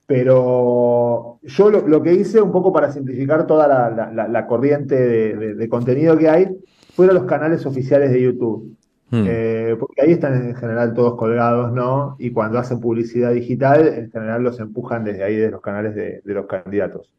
Pero 0.05 1.39
yo 1.43 1.69
lo, 1.69 1.87
lo 1.87 2.01
que 2.03 2.13
hice, 2.13 2.41
un 2.41 2.51
poco 2.51 2.71
para 2.71 2.91
simplificar 2.91 3.47
toda 3.47 3.67
la, 3.67 3.89
la- 3.89 4.11
la- 4.11 4.27
la 4.27 4.47
corriente 4.47 4.95
de, 4.95 5.35
de- 5.35 5.53
de 5.55 5.69
contenido 5.69 6.17
que 6.17 6.29
hay, 6.29 6.47
fueron 6.95 7.15
los 7.15 7.25
canales 7.25 7.65
oficiales 7.65 8.11
de 8.11 8.21
YouTube. 8.21 8.75
Hmm. 9.09 9.25
Eh, 9.27 9.75
porque 9.79 10.01
ahí 10.01 10.11
están 10.11 10.47
en 10.47 10.55
general 10.55 10.93
todos 10.93 11.15
colgados, 11.15 11.71
¿no? 11.71 12.15
Y 12.17 12.31
cuando 12.31 12.57
hacen 12.57 12.79
publicidad 12.79 13.31
digital, 13.31 13.87
en 13.87 14.11
general 14.11 14.41
los 14.41 14.59
empujan 14.59 15.03
desde 15.03 15.23
ahí, 15.23 15.35
de 15.35 15.51
los 15.51 15.61
canales 15.61 15.93
de, 15.93 16.21
de 16.23 16.33
los 16.33 16.47
candidatos. 16.47 17.13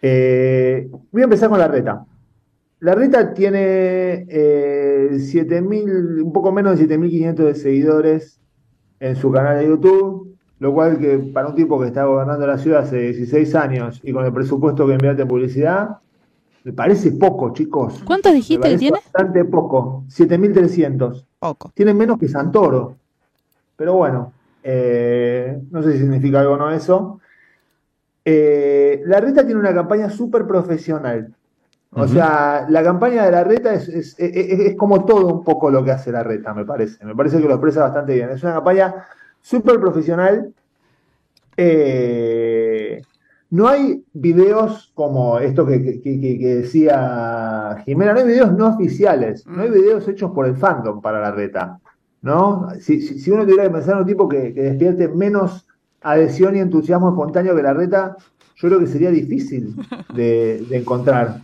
Eh, 0.00 0.88
voy 1.10 1.22
a 1.22 1.24
empezar 1.24 1.48
con 1.48 1.58
la 1.58 1.68
reta. 1.68 2.04
La 2.80 2.94
reta 2.94 3.34
tiene 3.34 4.26
eh, 4.28 5.08
7.000, 5.14 6.22
un 6.22 6.32
poco 6.32 6.52
menos 6.52 6.78
de 6.78 6.86
7.500 6.86 7.34
de 7.34 7.54
seguidores 7.56 8.40
en 9.00 9.16
su 9.16 9.32
canal 9.32 9.58
de 9.58 9.66
YouTube, 9.66 10.36
lo 10.60 10.72
cual 10.72 10.98
que 10.98 11.18
para 11.18 11.48
un 11.48 11.56
tipo 11.56 11.80
que 11.80 11.88
está 11.88 12.04
gobernando 12.04 12.46
la 12.46 12.58
ciudad 12.58 12.82
hace 12.82 12.98
16 12.98 13.54
años 13.56 14.00
y 14.04 14.12
con 14.12 14.24
el 14.24 14.32
presupuesto 14.32 14.86
que 14.86 14.92
invierte 14.92 15.22
en 15.22 15.28
publicidad, 15.28 15.98
me 16.68 16.74
parece 16.74 17.12
poco, 17.12 17.54
chicos. 17.54 18.02
¿Cuántos 18.04 18.34
dijiste 18.34 18.68
que 18.68 18.76
tiene? 18.76 18.98
bastante 19.02 19.42
poco, 19.46 20.04
7.300. 20.08 21.24
Poco. 21.38 21.72
Tienen 21.74 21.96
menos 21.96 22.18
que 22.18 22.28
Santoro. 22.28 22.94
Pero 23.74 23.94
bueno, 23.94 24.32
eh, 24.62 25.58
no 25.70 25.82
sé 25.82 25.92
si 25.92 26.00
significa 26.00 26.40
algo 26.40 26.52
o 26.52 26.56
no 26.58 26.70
eso. 26.70 27.20
Eh, 28.22 29.00
la 29.06 29.18
Reta 29.18 29.46
tiene 29.46 29.58
una 29.58 29.72
campaña 29.72 30.10
súper 30.10 30.46
profesional. 30.46 31.34
O 31.92 32.06
sea, 32.06 32.66
la 32.68 32.82
campaña 32.82 33.24
de 33.24 33.32
la 33.32 33.44
Reta 33.44 33.72
es, 33.72 33.88
es- 33.88 34.14
es- 34.18 34.36
es- 34.36 34.60
es 34.60 34.76
como 34.76 35.06
todo 35.06 35.26
un 35.26 35.42
poco 35.42 35.70
lo 35.70 35.82
que 35.82 35.92
hace 35.92 36.12
la 36.12 36.22
Reta, 36.22 36.52
me 36.52 36.66
parece. 36.66 37.02
Me 37.02 37.14
parece 37.16 37.40
que 37.40 37.48
lo 37.48 37.54
expresa 37.54 37.80
bastante 37.84 38.12
bien. 38.14 38.28
Es 38.28 38.42
una 38.42 38.52
campaña 38.56 39.06
súper 39.40 39.80
profesional 39.80 40.52
eh, 41.56 43.02
no 43.50 43.66
hay 43.68 44.04
videos 44.12 44.92
como 44.94 45.38
esto 45.38 45.64
que, 45.66 45.82
que- 45.82 46.00
que- 46.02 46.38
que 46.38 46.54
decía 46.56 47.76
Jimena, 47.84 48.12
no 48.12 48.18
hay 48.20 48.26
videos 48.26 48.52
no 48.52 48.68
oficiales, 48.68 49.46
no 49.46 49.62
hay 49.62 49.70
videos 49.70 50.06
hechos 50.08 50.30
por 50.32 50.46
el 50.46 50.56
fandom 50.56 51.00
para 51.00 51.20
la 51.20 51.30
reta, 51.30 51.78
¿no? 52.22 52.68
Si, 52.80 53.00
si- 53.00 53.18
si 53.18 53.30
uno 53.30 53.44
tuviera 53.44 53.64
que 53.64 53.70
pensar 53.70 53.94
en 53.94 54.00
un 54.00 54.06
tipo 54.06 54.28
que, 54.28 54.52
despierte 54.52 55.08
menos 55.08 55.66
adhesión 56.02 56.56
y 56.56 56.60
entusiasmo 56.60 57.08
espontáneo 57.10 57.56
que 57.56 57.62
la 57.62 57.72
reta, 57.74 58.16
yo 58.56 58.68
creo 58.68 58.80
que 58.80 58.86
sería 58.86 59.10
difícil 59.10 59.74
de, 60.14 60.64
de 60.68 60.76
encontrar. 60.76 61.40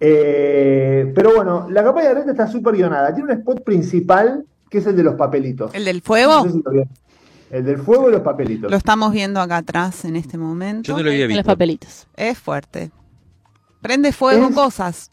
Eh, 0.00 1.12
pero 1.14 1.34
bueno, 1.34 1.68
la 1.70 1.84
campaña 1.84 2.08
de 2.08 2.14
la 2.14 2.20
reta 2.20 2.32
está 2.32 2.46
súper 2.48 2.74
guionada. 2.74 3.14
Tiene 3.14 3.32
un 3.32 3.38
spot 3.38 3.62
principal 3.64 4.44
que 4.68 4.78
es 4.78 4.86
el 4.86 4.96
de 4.96 5.02
los 5.04 5.14
papelitos. 5.14 5.74
¿El 5.74 5.84
del 5.84 6.00
fuego? 6.02 6.32
No 6.32 6.42
sé 6.44 6.50
si 6.50 6.62
lo 6.64 6.70
vieron. 6.70 6.88
El 7.52 7.64
del 7.66 7.78
fuego 7.78 8.08
y 8.08 8.12
los 8.12 8.22
papelitos. 8.22 8.70
Lo 8.70 8.76
estamos 8.76 9.12
viendo 9.12 9.38
acá 9.38 9.58
atrás 9.58 10.04
en 10.06 10.16
este 10.16 10.38
momento. 10.38 10.88
Yo 10.88 10.96
no 10.96 11.02
lo 11.04 11.10
había 11.10 11.24
En 11.24 11.28
los 11.28 11.36
visto. 11.38 11.50
papelitos. 11.52 12.08
Es 12.16 12.38
fuerte. 12.38 12.90
Prende 13.82 14.10
fuego 14.10 14.48
Es- 14.48 14.54
cosas. 14.54 15.10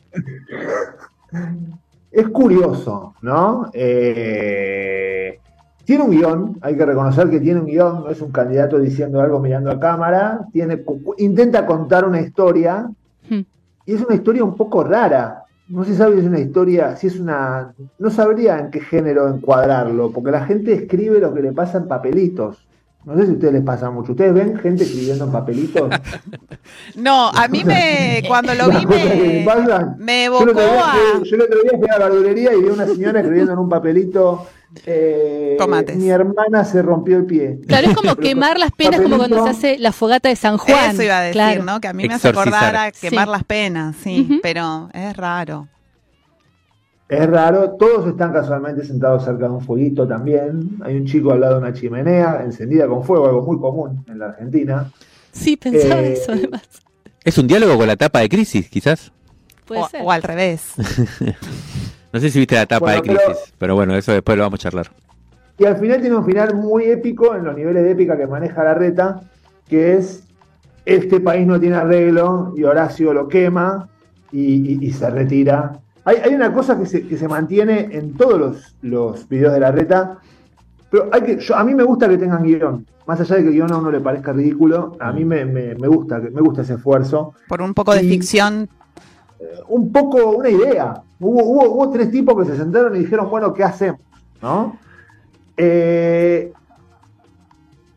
Es 2.12 2.28
curioso, 2.30 3.14
¿no? 3.22 3.70
Eh, 3.74 5.40
tiene 5.84 6.04
un 6.04 6.12
guion, 6.12 6.58
hay 6.62 6.76
que 6.78 6.86
reconocer 6.86 7.30
que 7.30 7.40
tiene 7.40 7.60
un 7.60 7.66
guion, 7.68 8.04
no 8.04 8.10
es 8.10 8.22
un 8.22 8.32
candidato 8.32 8.80
diciendo 8.80 9.22
algo 9.22 9.40
mirando 9.40 9.70
a 9.72 9.80
cámara, 9.80 10.46
tiene, 10.52 10.84
intenta 11.18 11.66
contar 11.66 12.06
una 12.06 12.22
historia 12.22 12.90
Hmm. 13.30 13.42
y 13.86 13.94
es 13.94 14.02
una 14.02 14.16
historia 14.16 14.44
un 14.44 14.56
poco 14.56 14.84
rara. 14.84 15.44
No 15.70 15.84
se 15.84 15.96
sabe 15.96 16.16
si 16.16 16.22
es 16.22 16.26
una 16.26 16.40
historia, 16.40 16.96
si 16.96 17.08
es 17.08 17.20
una... 17.20 17.74
No 18.00 18.10
sabría 18.10 18.60
en 18.60 18.72
qué 18.72 18.82
género 18.82 19.28
encuadrarlo, 19.28 20.12
porque 20.12 20.32
la 20.32 20.46
gente 20.46 20.74
escribe 20.74 21.20
lo 21.20 21.34
que 21.34 21.44
le 21.44 21.52
pasa 21.52 21.78
en 21.78 21.88
papelitos. 21.88 22.68
No 23.10 23.18
sé 23.18 23.26
si 23.26 23.32
a 23.32 23.34
ustedes 23.34 23.54
les 23.54 23.64
pasa 23.64 23.90
mucho. 23.90 24.12
¿Ustedes 24.12 24.34
ven 24.34 24.58
gente 24.60 24.84
escribiendo 24.84 25.26
en 25.26 25.32
papelitos? 25.32 25.90
No, 26.96 27.30
a 27.30 27.48
mí 27.48 27.64
me, 27.64 28.22
cuando 28.28 28.54
lo 28.54 28.70
vi 28.70 28.86
me 28.86 29.06
me, 29.16 29.44
pasan. 29.46 29.96
me 29.98 30.26
Yo 30.26 30.42
el 30.44 30.50
evocó 30.50 30.52
otro 30.52 30.62
día 30.64 30.82
a... 30.92 30.94
fui- 31.20 31.30
yo 31.30 31.36
el 31.36 31.42
otro 31.42 31.62
día 31.64 31.72
fui 31.80 31.88
a 31.90 31.98
la 31.98 32.10
verdulería 32.10 32.54
y 32.54 32.62
vi 32.62 32.70
a 32.70 32.74
una 32.74 32.86
señora 32.86 33.20
escribiendo 33.20 33.54
en 33.54 33.60
un 33.60 33.70
papelito. 33.70 34.48
eh, 34.86 35.56
Tomates. 35.58 35.96
Mi 35.98 36.10
hermana 36.10 36.64
se 36.66 36.82
rompió 36.82 37.18
el 37.18 37.26
pie. 37.26 37.60
Claro, 37.68 37.88
es 37.90 37.96
como 37.96 38.16
quemar 38.18 38.60
las 38.60 38.72
penas 38.72 39.02
como 39.02 39.18
cuando 39.18 39.44
se 39.44 39.50
hace 39.50 39.78
la 39.80 39.92
fogata 39.92 40.30
de 40.30 40.36
San 40.36 40.58
Juan. 40.58 40.92
Eso 40.92 41.04
iba 41.04 41.18
a 41.18 41.22
decir, 41.22 41.34
Claro. 41.34 41.64
¿no? 41.64 41.82
Que 41.82 41.88
a 41.88 41.94
mí 41.94 42.08
me 42.08 42.14
hace 42.14 42.30
acordar 42.30 42.76
a 42.76 42.92
quemar 42.92 43.26
Sí. 43.26 43.32
las 43.32 43.44
penas, 43.44 43.96
sí, 44.04 44.40
pero 44.44 44.90
es 44.94 45.16
raro. 45.18 45.68
Es 47.10 47.28
raro, 47.28 47.72
todos 47.72 48.08
están 48.08 48.32
casualmente 48.32 48.86
sentados 48.86 49.26
cerca 49.26 49.46
de 49.48 49.54
un 49.54 49.62
fueguito 49.62 50.08
también. 50.08 50.78
Hay 50.82 50.96
un 50.96 51.06
chico 51.06 51.32
al 51.32 51.42
lado 51.42 51.56
de 51.56 51.62
una 51.62 51.74
chimenea 51.74 52.42
encendida 52.46 52.88
con 52.88 53.04
fuego, 53.04 53.26
algo 53.28 53.42
muy 53.42 53.58
común 53.60 54.06
en 54.08 54.20
la 54.20 54.28
Argentina. 54.28 54.92
Sí, 55.32 55.58
pensaba 55.58 56.02
Eh, 56.02 56.14
eso 56.14 56.32
además. 56.34 56.62
Es 57.24 57.38
un 57.40 57.48
diálogo 57.48 57.78
con 57.78 57.88
la 57.88 57.96
tapa 57.98 58.20
de 58.20 58.30
crisis, 58.30 58.70
quizás. 58.70 59.12
Puede 59.66 59.82
O, 59.82 59.88
ser. 59.90 60.02
o 60.04 60.12
al 60.12 60.22
revés. 60.24 60.74
No 62.12 62.20
sé 62.20 62.32
si 62.32 62.40
viste 62.40 62.56
la 62.56 62.66
tapa 62.66 62.86
Bueno, 62.88 63.02
de 63.04 63.08
pero- 63.08 63.20
crisis, 63.24 63.54
pero... 63.60 63.76
bueno, 63.76 63.96
eso 63.96 64.12
después 64.12 64.36
lo 64.36 64.44
vamos 64.44 64.60
a 64.60 64.64
charlar. 64.64 64.88
Y 65.60 65.66
al 65.66 65.78
final 65.78 66.02
tiene 66.02 66.16
un 66.16 66.26
final 66.26 66.56
muy 66.56 66.86
épico 66.86 67.36
en 67.36 67.44
los 67.44 67.56
niveles 67.56 67.84
de 67.84 67.92
épica 67.92 68.18
que 68.18 68.26
maneja 68.26 68.64
la 68.64 68.74
reta, 68.74 69.20
que 69.68 69.94
es 69.96 70.24
este 70.86 71.20
país 71.20 71.46
no 71.46 71.60
tiene 71.60 71.76
arreglo 71.76 72.54
y 72.58 72.64
Horacio 72.64 73.14
lo 73.14 73.28
quema 73.28 73.90
y, 74.32 74.74
y- 74.74 74.88
y 74.88 74.92
se 74.92 75.08
retira. 75.12 75.74
Hay, 76.06 76.18
hay 76.18 76.34
una 76.34 76.54
cosa 76.54 76.78
que 76.80 76.86
se, 76.86 77.08
que 77.08 77.18
se 77.18 77.28
mantiene 77.28 77.90
en 77.92 78.16
todos 78.16 78.40
los, 78.40 78.76
los 78.82 79.28
videos 79.30 79.54
de 79.54 79.60
la 79.60 79.72
reta, 79.72 80.18
pero 80.90 81.10
hay 81.12 81.22
que, 81.22 81.38
yo- 81.40 81.56
a 81.56 81.64
mí 81.64 81.76
me 81.76 81.84
gusta 81.84 82.08
que 82.10 82.18
tengan 82.18 82.44
guion. 82.44 82.86
Más 83.06 83.20
allá 83.20 83.36
de 83.38 83.42
que 83.44 83.48
el 83.50 83.54
guion 83.56 83.72
a 83.74 83.78
uno 83.78 83.92
le 83.92 84.00
parezca 84.00 84.32
ridículo, 84.34 84.96
a 85.00 85.12
mí 85.12 85.26
me, 85.26 85.46
me- 85.46 85.76
me 85.76 85.88
gusta, 85.88 86.20
me 86.20 86.42
gusta 86.42 86.62
ese 86.62 86.74
esfuerzo. 86.76 87.34
Por 87.48 87.62
un 87.62 87.74
poco 87.74 87.94
de 87.94 88.02
ficción. 88.02 88.70
Un 89.68 89.92
poco, 89.92 90.32
una 90.32 90.50
idea. 90.50 91.02
Hubo, 91.20 91.44
hubo, 91.44 91.70
hubo 91.70 91.90
tres 91.90 92.12
tipos 92.12 92.38
que 92.38 92.50
se 92.52 92.58
sentaron 92.58 92.96
y 92.96 93.00
dijeron, 93.00 93.30
bueno, 93.30 93.54
¿qué 93.54 93.64
hacemos? 93.64 94.00
¿No? 94.42 94.78
Eh, 95.58 96.54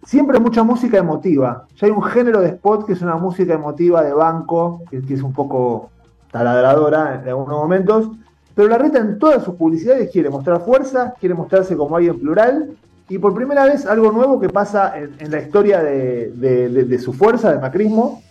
siempre 0.04 0.40
mucha 0.40 0.62
música 0.64 0.98
emotiva. 0.98 1.66
Ya 1.76 1.86
hay 1.86 1.92
un 1.92 2.02
género 2.02 2.40
de 2.40 2.48
spot 2.48 2.86
que 2.86 2.92
es 2.94 3.02
una 3.02 3.16
música 3.16 3.54
emotiva 3.54 4.02
de 4.02 4.12
banco, 4.12 4.82
que, 4.90 5.00
que 5.02 5.14
es 5.14 5.22
un 5.22 5.32
poco 5.32 5.90
taladradora 6.32 7.20
en 7.22 7.28
algunos 7.28 7.56
momentos. 7.56 8.10
Pero 8.54 8.68
la 8.68 8.78
reta 8.78 8.98
en 8.98 9.18
todas 9.18 9.44
sus 9.44 9.54
publicidades 9.54 10.10
quiere 10.10 10.28
mostrar 10.28 10.60
fuerza, 10.64 11.14
quiere 11.20 11.34
mostrarse 11.36 11.76
como 11.76 11.96
alguien 11.96 12.18
plural. 12.18 12.70
Y 13.08 13.18
por 13.18 13.34
primera 13.34 13.64
vez 13.64 13.86
algo 13.86 14.10
nuevo 14.10 14.40
que 14.40 14.48
pasa 14.48 14.98
en, 14.98 15.14
en 15.18 15.30
la 15.30 15.40
historia 15.40 15.82
de, 15.82 16.32
de- 16.34 16.68
de- 16.68 16.84
de 16.84 16.98
su 16.98 17.12
fuerza, 17.12 17.50
del 17.50 17.60
macrismo, 17.60 18.22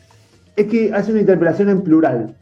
es 0.55 0.67
que 0.67 0.93
hace 0.93 1.11
una 1.11 1.21
interpelación 1.21 1.69
en 1.69 1.81
plural. 1.81 2.35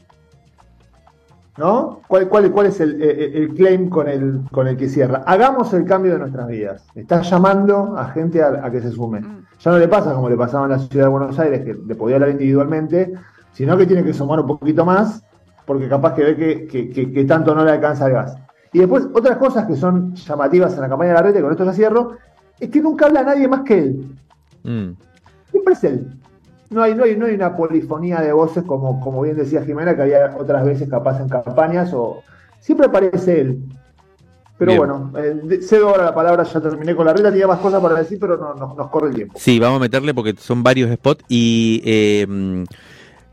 ¿No? 1.57 1.99
¿Cuál, 2.07 2.29
cuál, 2.29 2.49
cuál 2.51 2.67
es 2.67 2.79
el, 2.79 3.01
el- 3.01 3.35
el 3.35 3.53
claim 3.53 3.89
con 3.89 4.07
el, 4.07 4.41
con 4.51 4.67
el 4.67 4.77
que 4.77 4.87
cierra? 4.87 5.23
Hagamos 5.25 5.73
el 5.73 5.83
cambio 5.83 6.13
de 6.13 6.19
nuestras 6.19 6.47
vidas. 6.47 6.85
Está 6.95 7.21
llamando 7.21 7.97
a 7.97 8.05
gente 8.11 8.41
a, 8.41 8.61
a 8.65 8.71
que 8.71 8.79
se 8.81 8.91
sume. 8.91 9.19
Mm. 9.19 9.45
Ya 9.59 9.71
no 9.71 9.77
le 9.77 9.87
pasa 9.89 10.13
como 10.13 10.29
le 10.29 10.37
pasaba 10.37 10.65
en 10.65 10.71
la 10.71 10.79
ciudad 10.79 11.05
de 11.05 11.09
Buenos 11.11 11.37
Aires, 11.37 11.65
que 11.65 11.73
le 11.73 11.95
podía 11.95 12.15
hablar 12.15 12.29
individualmente, 12.29 13.13
sino 13.51 13.75
que 13.77 13.85
tiene 13.85 14.03
que 14.05 14.13
sumar 14.13 14.39
un 14.39 14.47
poquito 14.47 14.85
más, 14.85 15.21
porque 15.69 15.87
capaz 15.87 16.15
que 16.15 16.23
ve 16.23 16.35
que, 16.35 16.65
que- 16.67 16.89
que- 16.89 17.11
que 17.13 17.23
tanto 17.25 17.53
no 17.53 17.63
le 17.63 17.69
alcanza 17.69 18.07
el 18.07 18.13
gas. 18.13 18.35
Y 18.73 18.79
después, 18.79 19.07
otras 19.13 19.37
cosas 19.37 19.67
que 19.67 19.75
son 19.75 20.15
llamativas 20.15 20.73
en 20.73 20.81
la 20.81 20.89
campaña 20.89 21.09
de 21.11 21.15
la 21.17 21.21
red, 21.21 21.37
y 21.37 21.41
con 21.43 21.51
esto 21.51 21.63
ya 21.63 21.73
cierro, 21.73 22.13
es 22.59 22.69
que 22.71 22.81
nunca 22.81 23.05
habla 23.05 23.21
nadie 23.21 23.47
más 23.47 23.61
que 23.61 23.77
él. 23.77 24.15
Mm. 24.63 24.89
Siempre 25.51 25.73
es 25.75 25.83
él. 25.83 26.07
No 26.71 26.81
hay, 26.81 26.95
no 26.95 27.03
hay, 27.03 27.15
no 27.15 27.27
hay 27.27 27.35
una 27.35 27.55
polifonía 27.55 28.19
de 28.21 28.33
voces 28.33 28.63
como, 28.63 28.99
como 28.99 29.21
bien 29.21 29.37
decía 29.37 29.63
Jimena, 29.63 29.95
que 29.95 30.01
había 30.01 30.35
otras 30.39 30.65
veces 30.65 30.89
capaz 30.89 31.21
en 31.21 31.29
campañas, 31.29 31.91
o 31.93 32.23
siempre 32.59 32.87
aparece 32.87 33.41
él. 33.41 33.59
Pero 34.57 34.71
Bien. 34.71 34.79
bueno, 34.79 35.11
eh, 35.19 35.59
cedo 35.61 35.89
ahora 35.89 36.05
la 36.05 36.15
palabra, 36.15 36.43
ya 36.43 36.59
terminé 36.59 36.95
con 36.95 37.05
la 37.05 37.13
reta, 37.13 37.29
tenía 37.29 37.47
más 37.47 37.59
cosas 37.59 37.79
para 37.79 37.95
decir, 37.99 38.17
pero 38.19 38.37
no, 38.37 38.55
no- 38.55 38.73
nos 38.75 38.89
corre 38.89 39.09
el 39.09 39.15
tiempo. 39.15 39.35
Sí, 39.37 39.59
vamos 39.59 39.77
a 39.77 39.81
meterle 39.81 40.15
porque 40.15 40.33
son 40.37 40.63
varios 40.63 40.91
spots 40.95 41.23
y 41.29 41.81
eh, 41.85 42.65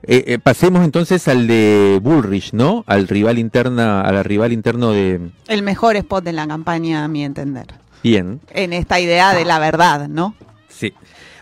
eh, 0.06 0.24
eh, 0.26 0.38
pasemos 0.38 0.84
entonces 0.84 1.26
al 1.28 1.46
de 1.46 1.98
Bullrich, 2.02 2.52
¿no? 2.52 2.84
Al 2.86 3.08
rival 3.08 3.38
interna, 3.38 4.00
a 4.02 4.12
la 4.12 4.22
rival 4.22 4.52
interno 4.52 4.92
de 4.92 5.20
El 5.48 5.62
mejor 5.62 5.96
spot 5.96 6.24
de 6.24 6.32
la 6.32 6.46
campaña, 6.46 7.04
a 7.04 7.08
mi 7.08 7.24
entender. 7.24 7.66
Bien. 8.02 8.40
En 8.50 8.72
esta 8.72 9.00
idea 9.00 9.34
de 9.34 9.44
la 9.44 9.58
verdad, 9.58 10.08
¿no? 10.08 10.34
Sí. 10.68 10.92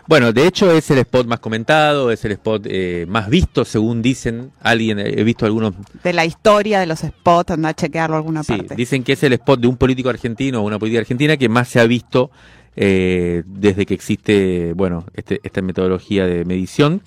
Bueno, 0.07 0.31
de 0.33 0.45
hecho 0.45 0.71
es 0.71 0.89
el 0.91 0.99
spot 0.99 1.25
más 1.25 1.39
comentado, 1.39 2.11
es 2.11 2.23
el 2.25 2.33
spot 2.33 2.67
eh, 2.69 3.05
más 3.09 3.27
visto, 3.27 3.65
según 3.65 4.01
dicen. 4.03 4.51
Alguien, 4.61 4.99
he 4.99 5.23
visto 5.23 5.45
algunos 5.47 5.73
De 6.03 6.13
la 6.13 6.25
historia 6.25 6.79
de 6.79 6.85
los 6.85 6.99
spots, 6.99 7.51
anda 7.51 7.69
a 7.69 7.73
chequearlo 7.73 8.15
alguna 8.15 8.43
Sí, 8.43 8.53
parte. 8.55 8.75
dicen 8.75 9.03
que 9.03 9.13
es 9.13 9.23
el 9.23 9.33
spot 9.33 9.59
de 9.59 9.67
un 9.67 9.77
político 9.77 10.09
argentino 10.09 10.61
o 10.61 10.63
una 10.63 10.77
política 10.77 10.99
argentina 11.01 11.37
que 11.37 11.49
más 11.49 11.69
se 11.69 11.79
ha 11.79 11.87
visto 11.87 12.29
eh, 12.75 13.43
desde 13.47 13.85
que 13.85 13.93
existe, 13.93 14.73
bueno, 14.75 15.05
este- 15.15 15.39
esta 15.43 15.61
metodología 15.61 16.25
de 16.27 16.45
medición. 16.45 17.01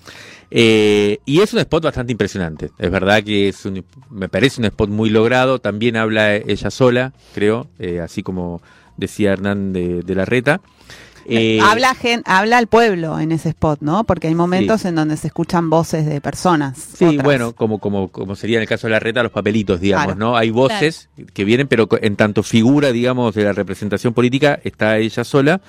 Eh, 0.51 1.19
y 1.25 1.41
es 1.41 1.53
un 1.53 1.59
spot 1.59 1.83
bastante 1.83 2.11
impresionante. 2.11 2.71
Es 2.77 2.89
verdad 2.91 3.23
que 3.23 3.49
es 3.49 3.65
un- 3.65 3.83
me 4.09 4.29
parece 4.29 4.59
un 4.61 4.65
spot 4.65 4.89
muy 4.89 5.09
logrado. 5.09 5.59
También 5.59 5.95
habla 5.95 6.35
ella 6.35 6.71
sola, 6.71 7.13
creo, 7.33 7.67
eh, 7.79 7.99
así 7.99 8.23
como 8.23 8.61
decía 8.97 9.31
Hernán 9.33 9.73
de, 9.73 10.01
de 10.01 10.15
la 10.15 10.25
Reta. 10.25 10.61
Eh, 11.29 11.59
habla, 11.61 11.93
gen- 11.95 12.23
habla 12.25 12.57
al 12.57 12.67
pueblo 12.67 13.19
en 13.19 13.31
ese 13.31 13.49
spot, 13.49 13.81
¿no? 13.81 14.03
Porque 14.03 14.27
hay 14.27 14.35
momentos 14.35 14.83
en 14.85 14.95
donde 14.95 15.15
se 15.17 15.27
escuchan 15.27 15.69
voces 15.69 16.05
de 16.05 16.21
personas. 16.21 16.77
Sí, 16.97 17.05
otras. 17.05 17.23
bueno, 17.23 17.53
como, 17.53 17.79
como, 17.79 18.07
como 18.09 18.35
sería 18.35 18.57
en 18.57 18.63
el 18.63 18.67
caso 18.67 18.87
de 18.87 18.91
la 18.91 18.99
reta, 18.99 19.21
los 19.23 19.31
papelitos, 19.31 19.79
digamos, 19.79 20.05
Claro. 20.15 20.19
¿no? 20.19 20.35
Hay 20.37 20.49
voces 20.49 21.09
que 21.33 21.43
vienen, 21.43 21.67
pero 21.67 21.87
en 22.01 22.15
tanto 22.15 22.41
figura, 22.43 22.91
digamos, 22.91 23.35
de 23.35 23.43
la 23.43 23.53
representación 23.53 24.13
política, 24.13 24.59
está 24.63 24.97
ella 24.97 25.23
sola. 25.23 25.61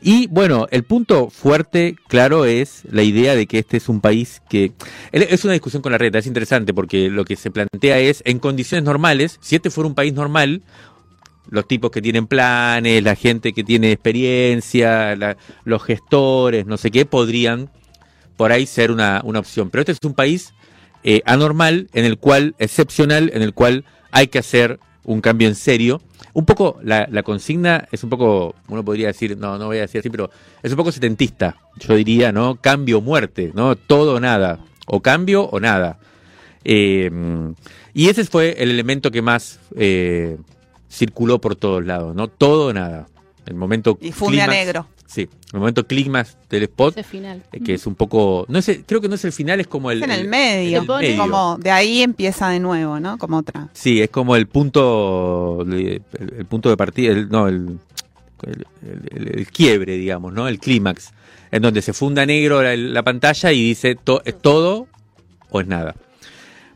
Y 0.00 0.26
bueno, 0.28 0.66
el 0.70 0.82
punto 0.84 1.30
fuerte, 1.30 1.94
claro, 2.08 2.44
es 2.44 2.82
la 2.90 3.02
idea 3.02 3.36
de 3.36 3.46
que 3.46 3.58
este 3.60 3.76
es 3.76 3.88
un 3.88 4.00
país 4.00 4.42
que... 4.48 4.72
Es 5.12 5.44
una 5.44 5.52
discusión 5.52 5.82
con 5.82 5.92
la 5.92 5.98
reta, 5.98 6.18
es 6.18 6.26
interesante, 6.26 6.74
porque 6.74 7.08
lo 7.08 7.24
que 7.24 7.36
se 7.36 7.50
plantea 7.50 7.98
es, 7.98 8.22
en 8.26 8.38
condiciones 8.40 8.84
normales, 8.84 9.38
si 9.40 9.56
este 9.56 9.70
fuera 9.70 9.86
un 9.88 9.94
país 9.94 10.12
normal, 10.12 10.62
los 11.52 11.68
tipos 11.68 11.90
que 11.90 12.00
tienen 12.00 12.26
planes, 12.26 13.02
la 13.02 13.14
gente 13.14 13.52
que 13.52 13.62
tiene 13.62 13.92
experiencia, 13.92 15.14
los 15.64 15.82
gestores, 15.82 16.64
no 16.64 16.78
sé 16.78 16.90
qué, 16.90 17.04
podrían 17.04 17.68
por 18.38 18.52
ahí 18.52 18.64
ser 18.64 18.90
una, 18.90 19.20
una 19.22 19.40
opción. 19.40 19.68
Pero 19.68 19.82
este 19.82 19.92
es 19.92 19.98
un 20.02 20.14
país 20.14 20.54
eh, 21.04 21.20
anormal, 21.26 21.90
en 21.92 22.06
el 22.06 22.16
cual, 22.16 22.54
excepcional, 22.58 23.30
en 23.34 23.42
el 23.42 23.52
cual 23.52 23.84
hay 24.12 24.28
que 24.28 24.38
hacer 24.38 24.80
un 25.04 25.20
cambio 25.20 25.46
en 25.46 25.54
serio. 25.54 26.00
Un 26.32 26.46
poco, 26.46 26.80
la, 26.82 27.06
consigna 27.22 27.86
es 27.92 28.02
un 28.02 28.08
poco, 28.08 28.54
uno 28.68 28.82
podría 28.82 29.08
decir, 29.08 29.36
no, 29.36 29.58
no 29.58 29.66
voy 29.66 29.76
a 29.76 29.82
decir 29.82 29.98
así, 29.98 30.08
pero 30.08 30.30
es 30.62 30.70
un 30.70 30.78
poco 30.78 30.90
setentista, 30.90 31.58
yo 31.80 31.94
diría, 31.94 32.32
¿no? 32.32 32.56
Cambio 32.62 33.02
muerte, 33.02 33.52
¿no? 33.54 33.76
Todo 33.76 34.14
o 34.14 34.20
nada, 34.20 34.60
o 34.86 35.02
cambio 35.02 35.44
o 35.50 35.60
nada. 35.60 35.98
Eh, 36.64 37.10
y 37.92 38.08
ese 38.08 38.24
fue 38.24 38.54
el 38.58 38.70
elemento 38.70 39.10
que 39.10 39.20
más 39.20 39.60
eh, 39.76 40.38
circuló 40.92 41.40
por 41.40 41.56
todos 41.56 41.84
lados, 41.84 42.14
¿no? 42.14 42.28
Todo 42.28 42.66
o 42.68 42.72
nada. 42.72 43.06
El 43.46 43.54
momento 43.54 43.98
Y 44.00 44.12
funde 44.12 44.40
a 44.42 44.46
clímax- 44.46 44.50
negro. 44.50 44.86
Sí, 45.06 45.28
el 45.52 45.58
momento 45.58 45.86
clímax 45.86 46.38
del 46.48 46.62
spot, 46.62 46.96
Ese 46.96 47.06
final. 47.08 47.42
eh, 47.52 47.60
que 47.60 47.74
es 47.74 47.86
un 47.86 47.94
poco, 47.94 48.46
no 48.48 48.58
es 48.58 48.68
el- 48.70 48.84
creo 48.86 49.00
que 49.00 49.08
no 49.08 49.14
es 49.16 49.24
el 49.26 49.32
final, 49.32 49.60
es 49.60 49.66
como 49.66 49.90
el, 49.90 49.98
Es 49.98 50.04
en 50.04 50.10
el 50.10 50.20
el- 50.20 50.28
medio, 50.28 50.80
el 50.82 50.86
medio. 50.88 51.18
como 51.18 51.58
de 51.58 51.70
ahí 51.70 52.00
empieza 52.02 52.48
de 52.48 52.60
nuevo, 52.60 52.98
¿no? 52.98 53.18
Como 53.18 53.36
otra. 53.38 53.68
Sí, 53.74 54.00
es 54.00 54.08
como 54.10 54.36
el 54.36 54.46
punto, 54.46 55.62
el, 55.62 56.02
el 56.38 56.46
punto 56.46 56.70
de 56.70 56.76
partida, 56.78 57.12
el- 57.12 57.28
no, 57.28 57.46
el, 57.48 57.78
el, 58.44 58.66
el- 59.10 59.38
el 59.40 59.46
quiebre, 59.48 59.96
digamos, 59.96 60.32
¿no? 60.32 60.48
El 60.48 60.58
clímax, 60.58 61.12
en 61.50 61.62
donde 61.62 61.82
se 61.82 61.92
funda 61.92 62.24
negro 62.24 62.62
la, 62.62 62.74
la 62.76 63.02
pantalla 63.02 63.52
y 63.52 63.62
dice 63.62 63.94
to- 63.96 64.22
es 64.24 64.38
todo 64.40 64.86
o 65.50 65.60
es 65.60 65.66
nada. 65.66 65.94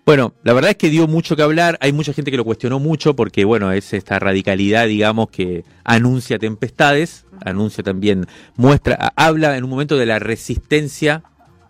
Bueno, 0.06 0.34
la 0.44 0.52
verdad 0.52 0.70
es 0.70 0.76
que 0.76 0.88
dio 0.88 1.08
mucho 1.08 1.34
que 1.34 1.42
hablar, 1.42 1.78
hay 1.80 1.92
mucha 1.92 2.12
gente 2.12 2.30
que 2.30 2.36
lo 2.36 2.44
cuestionó 2.44 2.78
mucho 2.78 3.16
porque, 3.16 3.44
bueno, 3.44 3.72
es 3.72 3.92
esta 3.92 4.20
radicalidad, 4.20 4.86
digamos, 4.86 5.30
que 5.30 5.64
anuncia 5.82 6.38
tempestades, 6.38 7.24
anuncia 7.44 7.82
también, 7.82 8.24
muestra, 8.56 9.12
habla 9.16 9.56
en 9.56 9.64
un 9.64 9.70
momento 9.70 9.96
de 9.96 10.06
la 10.06 10.20
resistencia 10.20 11.24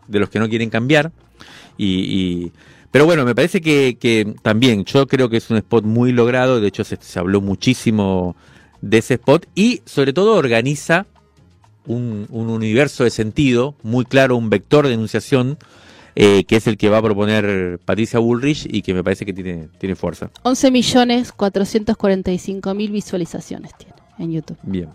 de 0.07 0.19
los 0.21 0.29
que 0.29 0.39
no 0.39 0.51
quieren 0.51 0.69
cambiar. 0.69 1.13
Y, 1.79 1.87
y- 2.45 2.53
pero 2.91 3.07
bueno, 3.07 3.25
me 3.25 3.35
parece 3.35 3.63
que, 3.63 3.97
que 3.99 4.35
también 4.43 4.85
yo 4.85 5.07
creo 5.07 5.31
que 5.31 5.39
es 5.39 5.49
un 5.49 5.57
spot 5.57 5.85
muy 5.85 6.13
logrado, 6.13 6.61
de 6.61 6.69
hecho 6.69 6.85
se, 6.85 6.99
se 7.01 7.19
habló 7.19 7.41
muchísimo 7.41 8.37
de 8.83 8.99
ese 8.99 9.15
spot 9.15 9.47
y 9.55 9.81
sobre 9.87 10.13
todo 10.13 10.35
organiza 10.35 11.07
un, 11.87 12.27
un 12.31 12.51
universo 12.51 13.05
de 13.05 13.11
sentido 13.11 13.77
muy 13.83 14.05
claro, 14.05 14.37
un 14.37 14.51
vector 14.51 14.87
de 14.87 14.93
enunciación 14.95 15.57
eh, 16.17 16.45
que 16.45 16.57
es 16.57 16.67
el 16.67 16.77
que 16.77 16.89
va 16.89 16.99
a 16.99 17.03
proponer 17.03 17.79
Patricia 17.85 18.19
Bullrich 18.19 18.67
y 18.69 18.83
que 18.83 18.95
me 18.95 19.05
parece 19.05 19.25
que 19.25 19.33
tiene, 19.33 19.69
tiene 19.79 19.95
fuerza. 19.95 20.31
11 20.43 20.71
millones 20.71 21.33
445 21.33 22.75
mil 22.75 22.91
visualizaciones 22.91 23.73
tiene 23.77 23.95
en 24.19 24.33
YouTube. 24.33 24.59
Bien. 24.63 24.89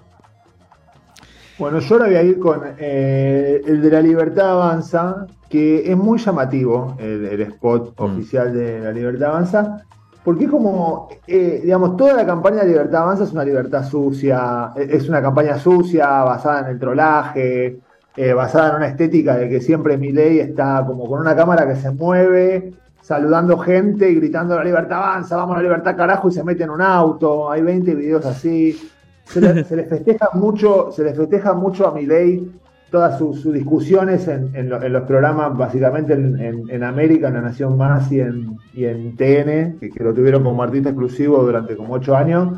Bueno, 1.57 1.79
yo 1.79 1.93
ahora 1.95 2.07
voy 2.07 2.15
a 2.15 2.23
ir 2.23 2.39
con 2.39 2.61
eh, 2.79 3.61
el 3.65 3.81
de 3.81 3.89
la 3.91 4.01
Libertad 4.01 4.51
Avanza, 4.51 5.27
que 5.47 5.91
es 5.91 5.95
muy 5.95 6.17
llamativo, 6.17 6.95
el, 6.99 7.25
el 7.25 7.41
spot 7.41 7.93
Mm. 7.99 8.03
oficial 8.03 8.53
de 8.53 8.79
la 8.79 8.91
Libertad 8.91 9.29
Avanza, 9.29 9.85
porque 10.23 10.45
es 10.45 10.49
como, 10.51 11.09
eh, 11.27 11.59
digamos, 11.63 11.97
toda 11.97 12.13
la 12.13 12.25
campaña 12.25 12.61
de 12.63 12.69
Libertad 12.69 13.03
Avanza 13.03 13.25
es 13.25 13.31
una 13.31 13.43
libertad 13.43 13.87
sucia, 13.87 14.71
es 14.75 15.07
una 15.07 15.21
campaña 15.21 15.59
sucia, 15.59 16.07
basada 16.23 16.61
en 16.61 16.67
el 16.67 16.79
trolaje, 16.79 17.79
eh, 18.17 18.33
basada 18.33 18.71
en 18.71 18.75
una 18.77 18.87
estética 18.87 19.37
de 19.37 19.49
que 19.49 19.61
siempre 19.61 19.97
Milei 19.97 20.39
está 20.39 20.83
como 20.85 21.05
con 21.07 21.21
una 21.21 21.35
cámara 21.35 21.67
que 21.67 21.75
se 21.75 21.91
mueve, 21.91 22.73
saludando 23.01 23.57
gente 23.57 24.09
y 24.09 24.15
gritando 24.15 24.55
la 24.55 24.63
libertad 24.63 24.97
avanza, 24.99 25.35
vamos 25.37 25.55
a 25.55 25.57
la 25.57 25.63
libertad 25.63 25.95
carajo 25.95 26.29
y 26.29 26.31
se 26.33 26.43
mete 26.43 26.63
en 26.63 26.69
un 26.71 26.81
auto, 26.81 27.49
hay 27.51 27.61
20 27.61 27.95
videos 27.95 28.25
así. 28.25 28.77
Se 29.25 29.39
le, 29.41 29.63
se 29.63 29.83
festeja 29.85 30.29
mucho, 30.33 30.91
se 30.91 31.03
le 31.03 31.13
festeja 31.13 31.53
mucho 31.53 31.87
a 31.87 31.93
Milei 31.93 32.51
todas 32.91 33.17
sus, 33.17 33.39
sus 33.41 33.53
discusiones 33.53 34.27
en, 34.27 34.53
en 34.53 34.67
lo- 34.67 34.83
en 34.83 34.91
los 34.91 35.03
programas, 35.03 35.57
básicamente 35.57 36.11
en, 36.13 36.37
en- 36.41 36.69
en 36.69 36.83
América, 36.83 37.29
en 37.29 37.35
La 37.35 37.41
Nación 37.41 37.77
Más 37.77 38.11
y 38.11 38.19
en, 38.19 38.57
y 38.73 38.83
en 38.83 39.15
TN, 39.15 39.77
que, 39.79 39.89
que 39.89 40.03
lo 40.03 40.13
tuvieron 40.13 40.43
como 40.43 40.61
artista 40.61 40.89
exclusivo 40.89 41.41
durante 41.41 41.77
como 41.77 41.93
ocho 41.93 42.17
años. 42.17 42.49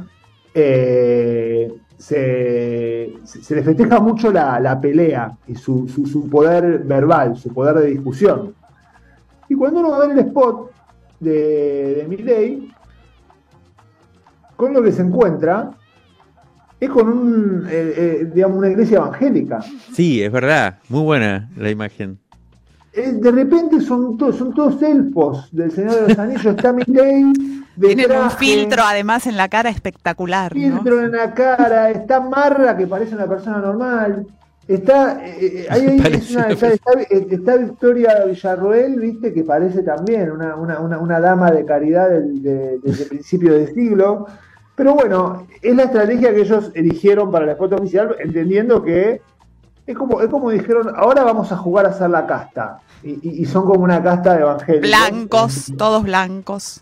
Eh, 0.55 1.71
se, 2.03 3.13
se- 3.23 3.55
le 3.55 3.63
festeja 3.63 3.99
mucho 4.01 4.29
la, 4.31 4.59
la 4.59 4.79
pelea 4.81 5.31
y 5.47 5.55
su, 5.55 5.87
su- 5.87 6.05
su 6.05 6.29
poder 6.29 6.79
verbal, 6.79 7.37
su 7.37 7.53
poder 7.53 7.75
de 7.77 7.91
discusión. 7.91 8.53
Y 9.47 9.55
cuando 9.55 9.79
uno 9.79 9.91
va 9.91 9.97
a 10.03 10.07
ver 10.07 10.11
el 10.17 10.25
spot 10.27 10.71
de, 11.21 11.95
de 12.01 12.05
Milei, 12.09 12.69
con 14.57 14.73
lo 14.73 14.83
que 14.83 14.91
se 14.91 15.01
encuentra 15.01 15.71
es 16.79 16.89
con 16.89 17.07
un, 17.07 17.65
eh, 17.69 17.93
eh, 17.95 18.31
digamos, 18.33 18.57
una 18.57 18.67
iglesia 18.69 18.97
evangélica. 18.97 19.61
Sí, 19.93 20.21
es 20.21 20.31
verdad, 20.31 20.79
muy 20.89 21.03
buena 21.03 21.49
la 21.55 21.69
imagen. 21.69 22.19
Eh, 22.95 23.11
de 23.13 23.31
repente 23.31 23.81
son, 23.81 24.17
todos 24.17 24.35
son 24.37 24.53
todos 24.53 24.81
elfos 24.83 25.49
del 25.51 25.71
Señor 25.71 25.95
de 25.95 26.07
los 26.09 26.19
Anillos. 26.19 26.45
Está 26.45 26.71
Milei 26.73 27.33
de 27.75 27.95
Tienen 27.95 28.17
un 28.17 28.29
filtro 28.31 28.83
además 28.85 29.25
en 29.25 29.35
la 29.35 29.47
cara 29.49 29.69
espectacular, 29.69 30.55
¿no? 30.55 30.61
filtro 30.61 31.01
en 31.01 31.11
la 31.11 31.33
cara, 31.33 31.89
está 31.89 32.19
Marra 32.19 32.77
que 32.77 32.85
parece 32.85 33.15
una 33.15 33.25
persona 33.27 33.57
normal. 33.57 34.27
Está, 34.67 35.25
eh, 35.25 35.35
eh, 35.41 35.67
ahí- 35.69 35.87
ahí 35.87 35.95
es 35.97 36.01
Parece 36.03 36.33
una- 36.35 36.45
una 36.45 36.53
está, 36.53 36.67
está- 36.69 37.35
está 37.35 37.55
Victoria 37.57 38.23
Villarroel, 38.25 38.99
viste, 38.99 39.33
que 39.33 39.43
parece 39.43 39.81
también 39.83 40.31
una, 40.31 40.55
una- 40.55 40.79
una- 40.79 40.99
una 40.99 41.19
dama 41.19 41.51
de 41.51 41.65
caridad 41.65 42.09
del, 42.09 42.41
de- 42.43 42.79
desde 42.83 43.03
el 43.03 43.09
principio 43.09 43.53
del 43.53 43.73
siglo. 43.73 44.27
Pero 44.75 44.93
bueno, 44.95 45.45
es 45.61 45.75
la 45.75 45.83
estrategia 45.83 46.33
que 46.33 46.41
ellos 46.41 46.71
eligieron 46.75 47.29
para 47.31 47.45
el 47.45 47.51
spot 47.51 47.73
oficial, 47.73 48.15
entendiendo 48.19 48.81
que 48.83 49.19
es 49.85 49.97
como, 49.97 50.21
es 50.21 50.29
como 50.29 50.49
dijeron, 50.49 50.91
ahora 50.95 51.23
vamos 51.23 51.51
a 51.51 51.57
jugar 51.57 51.85
a 51.85 51.93
ser 51.93 52.09
la 52.09 52.25
casta. 52.25 52.79
Y, 53.03 53.11
y- 53.21 53.41
y 53.41 53.45
son 53.45 53.65
como 53.65 53.83
una 53.83 54.01
casta 54.01 54.33
de 54.35 54.41
evangélicos. 54.41 54.89
Blancos, 54.89 55.73
todos 55.77 56.03
blancos. 56.03 56.81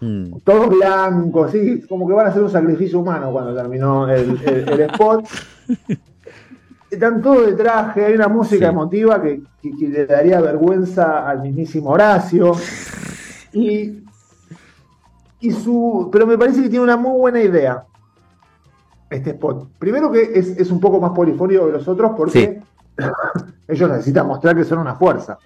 Mm. 0.00 0.38
Todos 0.44 0.68
blancos, 0.70 1.52
sí, 1.52 1.82
como 1.88 2.06
que 2.08 2.14
van 2.14 2.26
a 2.26 2.30
hacer 2.30 2.42
un 2.42 2.50
sacrificio 2.50 2.98
humano 3.00 3.30
cuando 3.30 3.54
terminó 3.54 4.08
el, 4.08 4.40
el- 4.44 4.68
el 4.68 4.80
spot. 4.90 5.26
Están 6.90 7.20
todos 7.22 7.46
de 7.46 7.52
traje, 7.54 8.04
hay 8.06 8.14
una 8.14 8.28
música 8.28 8.66
Sí. 8.66 8.72
emotiva 8.72 9.20
que, 9.20 9.42
que- 9.60 9.72
que 9.76 9.88
le 9.88 10.06
daría 10.06 10.40
vergüenza 10.40 11.28
al 11.28 11.42
mismísimo 11.42 11.90
Horacio. 11.90 12.52
Y, 13.52 14.02
y 15.40 15.50
su, 15.52 16.08
pero 16.12 16.26
me 16.26 16.38
parece 16.38 16.62
que 16.62 16.68
tiene 16.68 16.84
una 16.84 16.96
muy 16.96 17.18
buena 17.18 17.40
idea 17.42 17.84
este 19.14 19.30
spot. 19.30 19.68
Primero 19.78 20.10
que 20.12 20.22
es, 20.34 20.48
es 20.58 20.70
un 20.70 20.80
poco 20.80 21.00
más 21.00 21.12
polifónico 21.12 21.66
que 21.66 21.72
los 21.72 21.88
otros 21.88 22.12
porque 22.16 22.60
ellos 23.68 23.90
necesitan 23.90 24.26
mostrar 24.26 24.54
que 24.56 24.64
son 24.64 24.78
una 24.78 24.94
fuerza. 24.94 25.38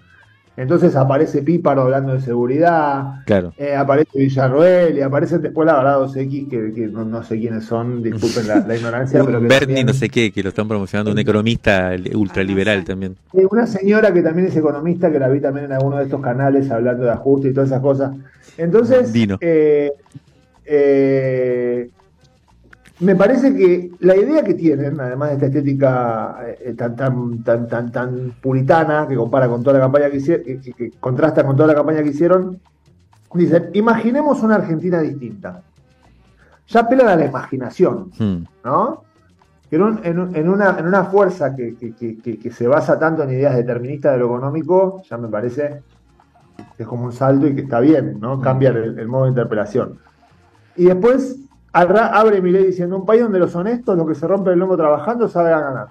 Entonces 0.57 0.97
aparece 0.97 1.43
Píparo 1.43 1.83
hablando 1.83 2.15
de 2.15 2.21
seguridad, 2.21 3.23
Claro. 3.27 3.53
eh, 3.57 3.77
aparece 3.77 4.19
Villarroel 4.19 4.99
y 4.99 5.03
aparecen 5.03 5.41
después 5.41 5.65
la 5.67 5.77
verdad 5.77 6.01
2X, 6.01 6.51
que, 6.51 6.73
que 6.75 6.89
no, 6.89 7.05
no 7.05 7.23
sé 7.23 7.39
quiénes 7.39 7.65
son, 7.65 8.03
disculpen 8.03 8.49
la, 8.49 8.67
la 8.67 8.75
ignorancia, 8.75 9.21
pero 9.25 9.39
Un 9.39 9.45
que 9.45 9.49
Bernie, 9.51 9.67
también- 9.77 9.87
no 9.87 9.93
sé 9.93 10.09
qué, 10.09 10.33
que 10.33 10.43
lo 10.43 10.49
están 10.49 10.67
promocionando, 10.67 11.13
un 11.13 11.19
economista 11.21 11.93
ultraliberal 12.13 12.81
Ah, 12.81 12.85
también. 12.85 13.15
Eh, 13.35 13.47
una 13.49 13.69
señora 13.69 14.13
que 14.13 14.21
también 14.21 14.49
es 14.49 14.57
economista, 14.57 15.13
que 15.13 15.21
la 15.21 15.29
vi 15.29 15.41
también 15.41 15.67
en 15.67 15.73
alguno 15.75 15.97
de 15.99 16.05
estos 16.05 16.21
canales 16.21 16.69
hablando 16.73 17.05
de 17.05 17.11
ajuste 17.13 17.49
y 17.51 17.53
todas 17.55 17.69
esas 17.69 17.81
cosas. 17.81 18.11
Entonces, 18.57 19.13
Dino. 19.13 19.39
eh, 19.41 19.93
eh, 20.65 21.89
me 23.01 23.15
parece 23.15 23.55
que 23.55 23.93
la 24.01 24.17
idea 24.17 24.43
que 24.43 24.55
tienen, 24.55 24.99
además 25.01 25.29
de 25.29 25.35
esta 25.35 25.47
estética 25.47 26.39
eh, 26.61 26.75
tan, 26.77 26.97
tan, 26.97 27.43
tan, 27.45 27.69
tan, 27.69 27.93
tan 27.93 28.33
puritana, 28.43 29.07
que 29.09 29.15
compara 29.15 29.49
con 29.49 29.63
toda 29.63 29.75
la 29.79 29.85
campaña 29.85 30.11
que 30.11 30.17
hicieron, 30.17 30.45
que, 30.45 30.73
que- 30.73 30.91
contrasta 30.99 31.45
con 31.45 31.55
toda 31.57 31.69
la 31.69 31.75
campaña 31.75 32.03
que 32.03 32.09
hicieron, 32.09 32.61
dicen, 33.35 33.71
imaginemos 33.75 34.43
una 34.43 34.57
Argentina 34.57 35.01
distinta. 35.01 35.63
Ya 36.67 36.81
apelan 36.81 37.09
a 37.09 37.17
la 37.17 37.27
imaginación. 37.27 38.11
Mm. 38.19 38.37
¿no? 38.65 39.05
En, 39.71 39.83
un- 39.83 40.01
en 40.03 40.19
un- 40.19 40.35
en 40.37 40.49
una, 40.49 40.77
en 40.79 40.87
una 40.87 41.05
fuerza 41.05 41.55
que, 41.55 41.77
que- 41.77 41.95
que- 42.39 42.51
se 42.51 42.67
basa 42.67 42.99
tanto 42.99 43.23
en 43.23 43.31
ideas 43.31 43.55
deterministas 43.55 44.13
de 44.15 44.19
lo 44.19 44.27
económico, 44.27 45.03
ya 45.09 45.17
me 45.19 45.29
parece 45.29 45.83
que 46.77 46.83
es 46.83 46.89
como 46.89 47.05
un 47.05 47.13
salto 47.13 47.47
y 47.47 47.55
que 47.55 47.61
está 47.63 47.79
bien, 47.79 48.19
¿no? 48.19 48.41
Cambiar 48.41 48.77
el, 48.77 48.99
el 48.99 49.07
modo 49.09 49.25
de 49.25 49.31
interpelación. 49.31 49.99
Y 50.75 50.87
después 50.87 51.37
abre 51.83 52.41
mi 52.43 52.51
ley 52.51 52.67
diciendo, 52.67 52.97
un 52.97 53.07
país 53.07 53.23
donde 53.23 53.39
los 53.39 53.55
honestos, 53.55 53.97
los 53.97 54.07
que 54.07 54.15
se 54.15 54.27
rompen 54.27 54.55
el 54.55 54.59
lomo 54.59 54.77
trabajando, 54.77 55.29
saben 55.29 55.53
ganar. 55.53 55.89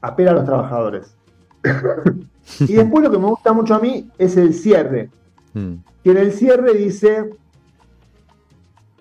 Apela 0.00 0.32
a 0.32 0.34
los 0.34 0.44
trabajadores. 0.44 1.16
y 2.60 2.72
después 2.74 3.04
lo 3.04 3.10
que 3.10 3.18
me 3.18 3.26
gusta 3.26 3.52
mucho 3.52 3.74
a 3.74 3.78
mí 3.78 4.10
es 4.18 4.36
el 4.36 4.52
cierre 4.54 5.10
Mm. 5.54 5.74
que 6.02 6.10
en 6.12 6.16
el 6.16 6.32
cierre 6.32 6.72
dice, 6.72 7.28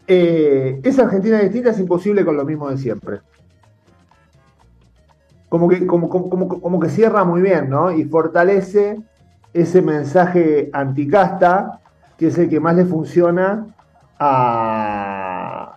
eh, 0.06 0.82
esa 0.84 1.04
Argentina 1.04 1.40
distinta 1.40 1.70
es 1.70 1.80
imposible 1.80 2.26
con 2.26 2.36
lo 2.36 2.44
mismo 2.44 2.70
de 2.70 2.78
siempre. 2.78 3.22
Como 5.48 5.70
que, 5.70 5.88
como, 5.88 6.10
como, 6.10 6.30
como- 6.30 6.62
como 6.62 6.80
que 6.80 6.90
cierra 6.90 7.24
muy 7.24 7.42
bien, 7.42 7.70
¿no? 7.70 7.92
Y 7.92 8.04
fortalece 8.04 9.00
ese 9.54 9.82
mensaje 9.82 10.70
anticasta, 10.74 11.80
que 12.18 12.28
es 12.28 12.38
el 12.38 12.50
que 12.50 12.60
más 12.60 12.76
le 12.76 12.84
funciona 12.86 13.68
a, 14.20 15.21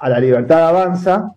a 0.05 0.11
la 0.11 0.21
libertad 0.21 0.69
avanza, 0.69 1.33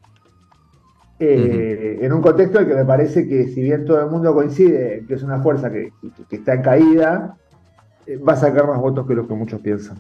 eh, 1.22 2.00
en 2.02 2.12
un 2.12 2.22
contexto 2.22 2.60
en 2.60 2.66
el 2.66 2.70
que 2.70 2.76
me 2.76 2.84
parece 2.84 3.26
que 3.26 3.46
si 3.46 3.62
bien 3.62 3.86
todo 3.86 4.02
el 4.02 4.08
mundo 4.08 4.34
coincide 4.34 5.06
que 5.08 5.14
es 5.14 5.24
una 5.24 5.40
fuerza 5.40 5.72
que, 5.72 5.94
está 6.30 6.56
en 6.56 6.62
caída, 6.64 7.38
eh, 8.06 8.18
va 8.18 8.34
a 8.34 8.36
sacar 8.36 8.68
más 8.68 8.78
votos 8.78 9.08
que 9.08 9.16
los 9.16 9.26
que 9.26 9.36
muchos 9.36 9.62
piensan. 9.62 9.98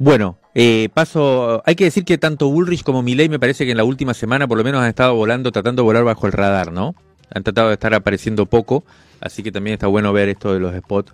Bueno, 0.00 0.36
eh, 0.52 0.88
paso. 0.92 1.62
Hay 1.64 1.76
que 1.76 1.84
decir 1.84 2.04
que 2.04 2.18
tanto 2.18 2.50
Bullrich 2.50 2.82
como 2.82 3.02
Milley 3.02 3.28
me 3.28 3.38
parece 3.38 3.64
que 3.64 3.70
en 3.70 3.76
la 3.76 3.84
última 3.84 4.14
semana 4.14 4.48
por 4.48 4.58
lo 4.58 4.64
menos 4.64 4.82
han 4.82 4.88
estado 4.88 5.14
volando, 5.14 5.52
tratando 5.52 5.82
de 5.82 5.84
volar 5.84 6.02
bajo 6.02 6.26
el 6.26 6.32
radar, 6.32 6.72
¿no? 6.72 6.96
Han 7.32 7.44
tratado 7.44 7.68
de 7.68 7.74
estar 7.74 7.94
apareciendo 7.94 8.46
poco, 8.46 8.82
así 9.20 9.44
que 9.44 9.52
también 9.52 9.74
está 9.74 9.86
bueno 9.86 10.12
ver 10.12 10.28
esto 10.28 10.52
de 10.52 10.58
los 10.58 10.74
spots. 10.74 11.12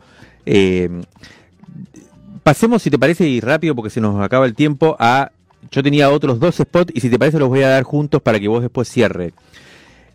Pasemos, 2.43 2.81
si 2.81 2.89
te 2.89 2.99
parece, 2.99 3.29
y 3.29 3.41
rápido 3.41 3.75
porque 3.75 3.91
se 3.91 4.01
nos 4.01 4.19
acaba 4.25 4.47
el 4.47 4.55
tiempo, 4.55 4.97
a. 4.99 5.33
Yo 5.71 5.83
tenía 5.83 6.11
otros 6.11 6.39
dos 6.41 6.57
spots 6.57 6.93
y 6.95 7.01
si 7.01 7.11
te 7.11 7.19
parece 7.19 7.39
los 7.39 7.49
voy 7.49 7.63
a 7.63 7.69
dar 7.69 7.83
juntos 7.83 8.23
para 8.23 8.39
que 8.41 8.49
vos 8.49 8.63
después 8.63 8.89
cierre. 8.89 9.33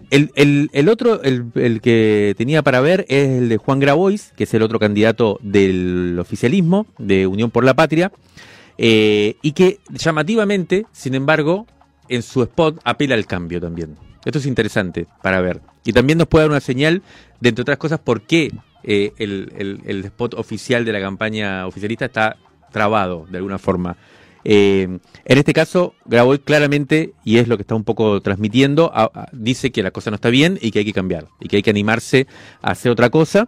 el, 0.10 0.90
otro, 0.90 1.22
el, 1.24 1.80
que 1.82 2.34
tenía 2.38 2.62
para 2.64 2.82
ver 2.82 3.06
es 3.08 3.30
el 3.30 3.50
de 3.50 3.58
Juan 3.58 3.80
Grabois, 3.80 4.34
que 4.36 4.44
es 4.46 4.54
el 4.54 4.62
otro 4.62 4.80
candidato 4.80 5.40
del 5.42 6.18
oficialismo, 6.20 6.86
de 6.98 7.28
Unión 7.28 7.50
por 7.52 7.64
la 7.64 7.74
Patria, 7.74 8.12
eh, 8.78 9.36
y 9.42 9.52
que 9.54 9.80
llamativamente, 9.90 10.86
sin 10.92 11.16
embargo, 11.16 11.66
en 12.10 12.24
su 12.24 12.42
spot 12.44 12.80
apela 12.84 13.16
al 13.16 13.26
cambio 13.26 13.62
también. 13.62 13.96
Esto 14.26 14.40
es 14.40 14.46
interesante 14.46 15.08
para 15.22 15.40
ver. 15.42 15.62
Y 15.86 15.94
también 15.94 16.18
nos 16.18 16.28
puede 16.28 16.44
dar 16.44 16.52
una 16.52 16.60
señal, 16.60 17.02
de 17.40 17.50
entre 17.50 17.62
otras 17.64 17.78
cosas, 17.78 18.00
por 18.00 18.22
qué 18.22 18.52
eh, 18.84 19.14
el- 19.18 19.82
el 19.86 20.04
spot 20.06 20.34
oficial 20.34 20.84
de 20.86 20.92
la 20.92 21.00
campaña 21.00 21.68
oficialista 21.68 22.06
está 22.06 22.38
trabado 22.72 23.28
de 23.30 23.38
alguna 23.38 23.60
forma. 23.60 23.96
Eh, 24.44 25.00
en 25.26 25.38
este 25.38 25.54
caso, 25.54 25.94
Grabois 26.06 26.42
claramente, 26.44 27.14
y 27.24 27.38
es 27.38 27.48
lo 27.48 27.58
que 27.58 27.62
está 27.62 27.76
un 27.76 27.84
poco 27.84 28.22
transmitiendo, 28.22 28.92
dice 29.32 29.72
que 29.72 29.84
la 29.84 29.92
cosa 29.92 30.10
no 30.12 30.16
está 30.16 30.30
bien 30.30 30.58
y 30.62 30.72
que 30.72 30.80
hay 30.80 30.86
que 30.86 30.94
cambiar, 30.94 31.28
y 31.40 31.48
que 31.48 31.58
hay 31.58 31.64
que 31.64 31.70
animarse 31.70 32.28
a 32.62 32.72
hacer 32.72 32.92
otra 32.92 33.10
cosa, 33.10 33.48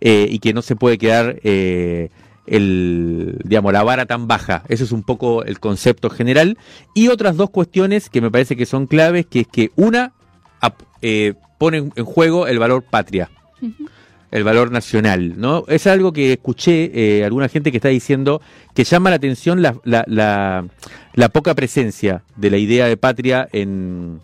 eh, 0.00 0.26
y 0.30 0.38
que 0.38 0.54
no 0.54 0.62
se 0.62 0.76
puede 0.76 0.96
quedar 0.96 1.40
eh, 1.44 2.08
el, 2.46 3.36
digamos, 3.44 3.72
la 3.72 3.82
vara 3.82 4.06
tan 4.06 4.26
baja. 4.26 4.64
Ese 4.68 4.84
es 4.84 4.92
un 4.92 5.02
poco 5.02 5.44
el 5.44 5.60
concepto 5.60 6.08
general. 6.10 6.56
Y 6.94 7.08
otras 7.08 7.36
dos 7.36 7.50
cuestiones 7.50 8.08
que 8.08 8.20
me 8.20 8.30
parece 8.30 8.56
que 8.56 8.66
son 8.66 8.86
claves, 8.86 9.26
que 9.26 9.40
es 9.40 9.46
que 9.46 9.70
una 9.76 10.14
ap- 10.60 10.82
eh, 11.02 11.34
pone 11.58 11.90
en 11.94 12.04
juego 12.04 12.46
el 12.46 12.58
valor 12.58 12.82
patria 12.82 13.30
el 14.30 14.44
valor 14.44 14.70
nacional, 14.70 15.34
¿no? 15.40 15.64
Es 15.68 15.86
algo 15.86 16.12
que 16.12 16.32
escuché 16.32 16.90
eh, 16.94 17.24
alguna 17.24 17.48
gente 17.48 17.70
que 17.70 17.78
está 17.78 17.88
diciendo 17.88 18.40
que 18.74 18.84
llama 18.84 19.10
la 19.10 19.16
atención 19.16 19.60
la, 19.62 19.76
la, 19.84 20.04
la, 20.06 20.66
la 21.14 21.28
poca 21.30 21.54
presencia 21.54 22.22
de 22.36 22.50
la 22.50 22.56
idea 22.58 22.86
de 22.86 22.96
patria 22.96 23.48
en, 23.52 24.20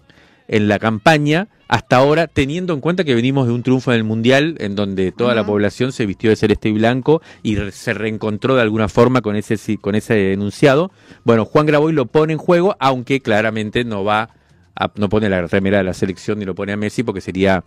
en 0.49 0.69
la 0.69 0.79
campaña 0.79 1.49
hasta 1.69 1.97
ahora, 1.97 2.29
teniendo 2.29 2.73
en 2.75 2.81
cuenta 2.81 3.03
que 3.03 3.17
venimos 3.17 3.49
de 3.49 3.53
un 3.53 3.65
triunfo 3.65 3.91
en 3.91 3.97
el 3.97 4.05
Mundial 4.05 4.55
en 4.61 4.77
donde 4.77 5.11
toda 5.11 5.35
la 5.35 5.45
población 5.45 5.91
se 5.91 6.07
vistió 6.07 6.31
de 6.31 6.37
celeste 6.37 6.69
y 6.69 6.73
blanco 6.73 7.21
y 7.43 7.57
re- 7.57 7.73
se 7.73 7.93
reencontró 7.93 8.55
de 8.55 8.63
alguna 8.63 8.89
forma 8.89 9.21
con 9.21 9.35
ese, 9.35 9.77
con 9.79 9.97
ese 9.97 10.33
enunciado. 10.33 10.93
Bueno, 11.25 11.45
Juan 11.45 11.67
Graboy 11.67 11.93
lo 11.93 12.07
pone 12.07 12.35
en 12.35 12.39
juego, 12.39 12.77
aunque 12.79 13.21
claramente 13.21 13.83
no 13.83 14.05
va 14.05 14.31
a- 14.77 14.91
no 14.97 15.09
pone 15.09 15.29
la 15.29 15.47
remera 15.47 15.79
de 15.79 15.85
la 15.85 15.95
selección 15.95 16.39
ni 16.39 16.45
lo 16.45 16.55
pone 16.55 16.73
a 16.73 16.77
Messi 16.77 17.03
porque 17.03 17.21
sería, 17.21 17.65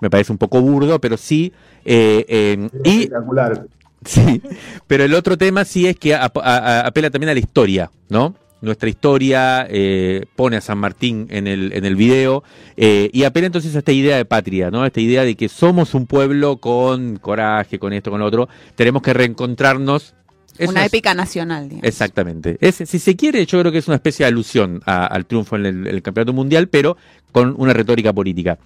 me 0.00 0.10
parece 0.10 0.32
un 0.32 0.38
poco 0.38 0.60
burdo, 0.60 1.00
pero 1.00 1.16
sí. 1.16 1.52
eh, 1.84 2.24
eh, 2.28 2.68
y 2.84 2.90
Espectacular. 3.02 3.66
Sí, 4.04 4.40
pero 4.86 5.02
el 5.04 5.12
otro 5.14 5.36
tema 5.36 5.64
sí 5.64 5.86
es 5.88 5.96
que 5.96 6.14
ap- 6.14 6.38
a- 6.38 6.40
a- 6.58 6.80
apela 6.86 7.10
también 7.10 7.30
a 7.30 7.34
la 7.34 7.40
historia, 7.40 7.90
¿no? 8.08 8.34
Nuestra 8.60 8.88
historia 8.88 9.66
eh, 9.70 10.24
pone 10.36 10.56
a 10.56 10.60
San 10.60 10.78
Martín 10.78 11.26
en 11.30 11.46
el, 11.46 11.72
en 11.72 11.84
el 11.84 11.94
video 11.96 12.42
eh, 12.76 13.08
y 13.12 13.22
apela 13.24 13.46
entonces 13.46 13.74
a 13.76 13.78
esta 13.78 13.92
idea 13.92 14.16
de 14.16 14.24
patria, 14.24 14.70
¿no? 14.70 14.84
Esta 14.84 15.00
idea 15.00 15.24
de 15.24 15.36
que 15.36 15.48
somos 15.48 15.94
un 15.94 16.06
pueblo 16.06 16.56
con 16.58 17.16
coraje, 17.18 17.78
con 17.78 17.92
esto, 17.92 18.10
con 18.10 18.18
lo 18.20 18.26
otro. 18.26 18.48
Tenemos 18.74 19.02
que 19.02 19.12
reencontrarnos. 19.14 20.14
Es 20.58 20.68
una 20.68 20.84
épica 20.84 21.14
nacional, 21.14 21.68
digamos. 21.68 21.88
Exactamente. 21.88 22.58
Es, 22.60 22.76
si 22.76 22.98
se 22.98 23.16
quiere, 23.16 23.44
yo 23.46 23.60
creo 23.60 23.70
que 23.72 23.78
es 23.78 23.86
una 23.88 23.96
especie 23.96 24.24
de 24.24 24.28
alusión 24.28 24.80
a- 24.86 25.06
al 25.06 25.26
triunfo 25.26 25.56
en 25.56 25.66
el, 25.66 25.86
el 25.86 26.02
campeonato 26.02 26.32
mundial, 26.32 26.68
pero 26.68 26.96
con 27.32 27.54
una 27.58 27.72
retórica 27.72 28.12
política. 28.12 28.58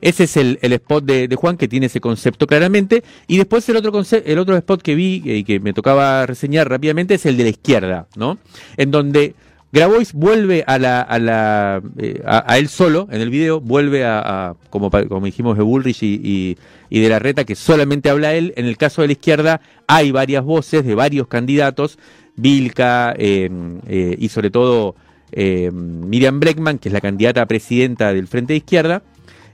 Ese 0.00 0.24
es 0.24 0.36
el, 0.36 0.58
el 0.62 0.72
spot 0.74 1.04
de, 1.04 1.26
de 1.26 1.36
Juan 1.36 1.56
que 1.56 1.66
tiene 1.66 1.86
ese 1.86 2.00
concepto 2.00 2.46
claramente. 2.46 3.02
Y 3.26 3.36
después 3.38 3.68
el 3.68 3.76
otro, 3.76 3.92
el 4.24 4.38
otro 4.38 4.56
spot 4.56 4.80
que 4.82 4.94
vi 4.94 5.22
y 5.24 5.44
que 5.44 5.58
me 5.58 5.72
tocaba 5.72 6.24
reseñar 6.26 6.68
rápidamente 6.68 7.14
es 7.14 7.26
el 7.26 7.36
de 7.36 7.42
la 7.44 7.50
izquierda, 7.50 8.06
¿no? 8.16 8.38
En 8.76 8.90
donde 8.92 9.34
Grabois 9.72 10.12
vuelve 10.12 10.62
a 10.66 10.78
la, 10.78 11.00
a 11.02 11.18
la, 11.18 11.82
eh, 11.98 12.22
a, 12.24 12.52
a 12.52 12.58
él 12.58 12.68
solo 12.68 13.08
en 13.10 13.20
el 13.20 13.28
video, 13.30 13.60
vuelve 13.60 14.04
a, 14.04 14.20
a- 14.50 14.54
como, 14.70 14.88
como 14.90 15.26
dijimos 15.26 15.56
de 15.56 15.62
Bullrich 15.64 16.02
y, 16.02 16.20
y, 16.22 16.56
y 16.90 17.00
de 17.00 17.08
la 17.08 17.18
reta, 17.18 17.44
que 17.44 17.54
solamente 17.54 18.10
habla 18.10 18.34
él. 18.34 18.52
En 18.56 18.66
el 18.66 18.76
caso 18.76 19.02
de 19.02 19.08
la 19.08 19.12
izquierda 19.12 19.60
hay 19.86 20.10
varias 20.10 20.44
voces 20.44 20.84
de 20.84 20.94
varios 20.94 21.26
candidatos, 21.28 21.98
Vilca 22.36 23.14
eh, 23.18 23.50
eh, 23.86 24.16
y 24.18 24.28
sobre 24.28 24.50
todo 24.50 24.94
eh, 25.32 25.70
Miriam 25.72 26.40
Breckman, 26.40 26.78
que 26.78 26.88
es 26.88 26.92
la 26.92 27.00
candidata 27.00 27.42
a 27.42 27.46
presidenta 27.46 28.12
del 28.12 28.26
Frente 28.28 28.52
de 28.52 28.58
Izquierda. 28.58 29.02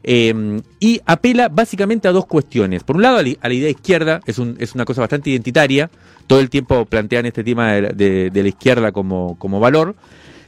Eh, 0.07 0.61
y 0.81 1.01
apela 1.07 1.49
básicamente 1.49 2.09
a 2.09 2.13
dos 2.13 2.27
cuestiones. 2.27 2.85
Por 2.85 2.97
un 2.97 3.03
lado, 3.03 3.17
a 3.19 3.23
la, 3.23 3.55
idea 3.55 3.71
izquierda, 3.71 4.21
es, 4.27 4.39
un- 4.39 4.57
es 4.61 4.75
una 4.75 4.85
cosa 4.85 5.01
bastante 5.01 5.31
identitaria. 5.31 5.91
Todo 6.27 6.41
el 6.41 6.51
tiempo 6.51 6.85
plantean 6.85 7.25
este 7.25 7.43
tema 7.43 7.73
de, 7.73 8.31
la- 8.35 8.49
izquierda 8.49 8.93
como 8.93 9.61
valor. 9.61 9.97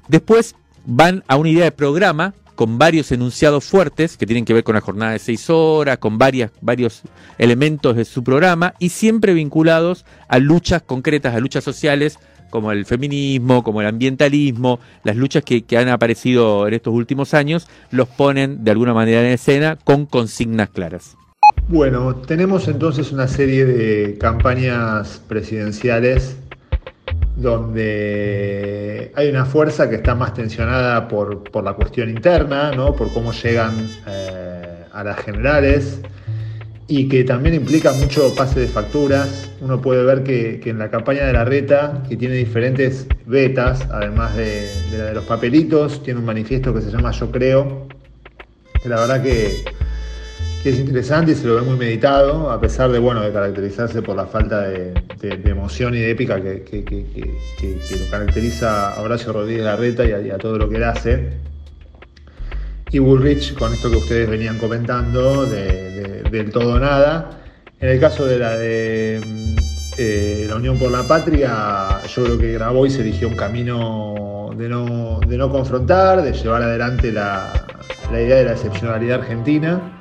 Después 0.08 0.54
van 0.86 1.24
a 1.28 1.36
una 1.36 1.50
idea 1.50 1.64
de 1.64 1.72
programa 1.72 2.34
con 2.54 2.78
varios 2.78 3.12
enunciados 3.12 3.64
fuertes 3.64 4.16
que 4.16 4.26
tienen 4.26 4.44
que 4.44 4.54
ver 4.54 4.64
con 4.64 4.74
la 4.74 4.80
jornada 4.80 5.12
de 5.12 5.18
seis 5.18 5.50
horas, 5.50 5.98
con 5.98 6.16
varias, 6.16 6.50
varios 6.62 7.02
elementos 7.38 7.96
de 7.96 8.04
su 8.04 8.24
programa 8.24 8.74
y 8.78 8.88
siempre 8.88 9.34
vinculados 9.34 10.06
a 10.28 10.38
luchas 10.38 10.82
concretas, 10.82 11.34
a 11.34 11.40
luchas 11.40 11.62
sociales 11.62 12.18
como 12.48 12.72
el 12.72 12.86
feminismo, 12.86 13.62
como 13.62 13.82
el 13.82 13.88
ambientalismo, 13.88 14.80
las 15.04 15.16
luchas 15.16 15.44
que, 15.44 15.62
que 15.62 15.76
han 15.76 15.88
aparecido 15.88 16.66
en 16.66 16.74
estos 16.74 16.94
últimos 16.94 17.34
años, 17.34 17.68
los 17.90 18.08
ponen 18.08 18.64
de 18.64 18.70
alguna 18.70 18.94
manera 18.94 19.20
en 19.20 19.32
escena 19.32 19.76
con 19.76 20.06
consignas 20.06 20.70
claras. 20.70 21.16
Bueno, 21.68 22.14
tenemos 22.14 22.68
entonces 22.68 23.12
una 23.12 23.28
serie 23.28 23.66
de 23.66 24.16
campañas 24.18 25.20
presidenciales 25.28 26.36
donde 27.36 29.12
hay 29.14 29.28
una 29.28 29.44
fuerza 29.44 29.88
que 29.88 29.96
está 29.96 30.14
más 30.14 30.34
tensionada 30.34 31.06
por, 31.06 31.44
por 31.44 31.62
la 31.62 31.74
cuestión 31.74 32.08
interna, 32.08 32.72
¿no? 32.72 32.94
por 32.94 33.12
cómo 33.12 33.32
llegan 33.32 33.88
eh, 34.06 34.84
a 34.90 35.04
las 35.04 35.18
generales 35.20 36.00
y 36.88 37.08
que 37.08 37.24
también 37.24 37.54
implica 37.54 37.92
mucho 37.92 38.34
pase 38.34 38.60
de 38.60 38.68
facturas. 38.68 39.50
Uno 39.60 39.80
puede 39.82 40.02
ver 40.04 40.22
que, 40.22 40.60
que 40.60 40.70
en 40.70 40.78
la 40.78 40.90
campaña 40.90 41.26
de 41.26 41.32
la 41.34 41.44
reta, 41.44 42.02
que 42.08 42.16
tiene 42.16 42.36
diferentes 42.36 43.06
betas, 43.26 43.86
además 43.90 44.34
de, 44.36 44.68
de 44.90 44.98
la 44.98 45.04
de 45.04 45.14
los 45.14 45.24
papelitos, 45.24 46.02
tiene 46.02 46.20
un 46.20 46.26
manifiesto 46.26 46.72
que 46.72 46.80
se 46.80 46.90
llama 46.90 47.10
Yo 47.10 47.30
Creo, 47.30 47.86
que 48.82 48.88
la 48.88 49.00
verdad 49.00 49.22
que 49.22 49.64
que 50.62 50.70
es 50.70 50.78
interesante 50.78 51.32
y 51.32 51.34
se 51.34 51.46
lo 51.46 51.54
ve 51.56 51.62
muy 51.62 51.76
meditado, 51.76 52.50
a 52.50 52.60
pesar 52.60 52.90
de, 52.90 52.98
bueno, 52.98 53.20
de 53.22 53.32
caracterizarse 53.32 54.02
por 54.02 54.16
la 54.16 54.26
falta 54.26 54.62
de, 54.62 54.94
de- 55.20 55.36
de 55.36 55.50
emoción 55.50 55.94
y 55.94 55.98
de 55.98 56.10
épica 56.10 56.40
que, 56.42 56.62
que- 56.62 56.84
que- 56.84 57.04
que- 57.56 57.96
lo 57.98 58.08
caracteriza 58.10 58.92
a 58.94 59.00
Horacio 59.02 59.32
Rodríguez 59.32 59.64
Larreta 59.64 60.04
y 60.04 60.12
a, 60.12 60.20
y 60.20 60.30
a 60.30 60.38
todo 60.38 60.58
lo 60.58 60.68
que 60.68 60.76
él 60.76 60.84
hace. 60.84 61.28
Y 62.90 62.98
Bullrich, 62.98 63.54
con 63.54 63.72
esto 63.72 63.90
que 63.90 63.96
ustedes 63.96 64.28
venían 64.30 64.58
comentando, 64.58 65.44
de- 65.46 65.90
de- 65.90 66.22
del 66.30 66.50
todo 66.50 66.78
nada. 66.78 67.30
En 67.80 67.88
el 67.90 68.00
caso 68.00 68.24
de 68.26 68.38
la 68.38 68.56
de 68.56 69.20
mm, 69.24 69.56
eh, 69.98 70.46
la 70.48 70.56
Unión 70.56 70.78
por 70.78 70.90
la 70.90 71.02
Patria, 71.06 72.00
yo 72.06 72.24
creo 72.24 72.38
que 72.38 72.52
Grabois 72.54 72.98
eligió 72.98 73.28
un 73.28 73.36
camino 73.36 74.50
de 74.56 74.68
no, 74.68 75.20
de 75.26 75.36
no 75.36 75.50
confrontar, 75.50 76.22
de 76.22 76.32
llevar 76.32 76.62
adelante 76.62 77.12
la, 77.12 77.52
la 78.10 78.20
idea 78.22 78.36
de 78.36 78.44
la 78.44 78.52
excepcionalidad 78.52 79.20
argentina 79.20 79.92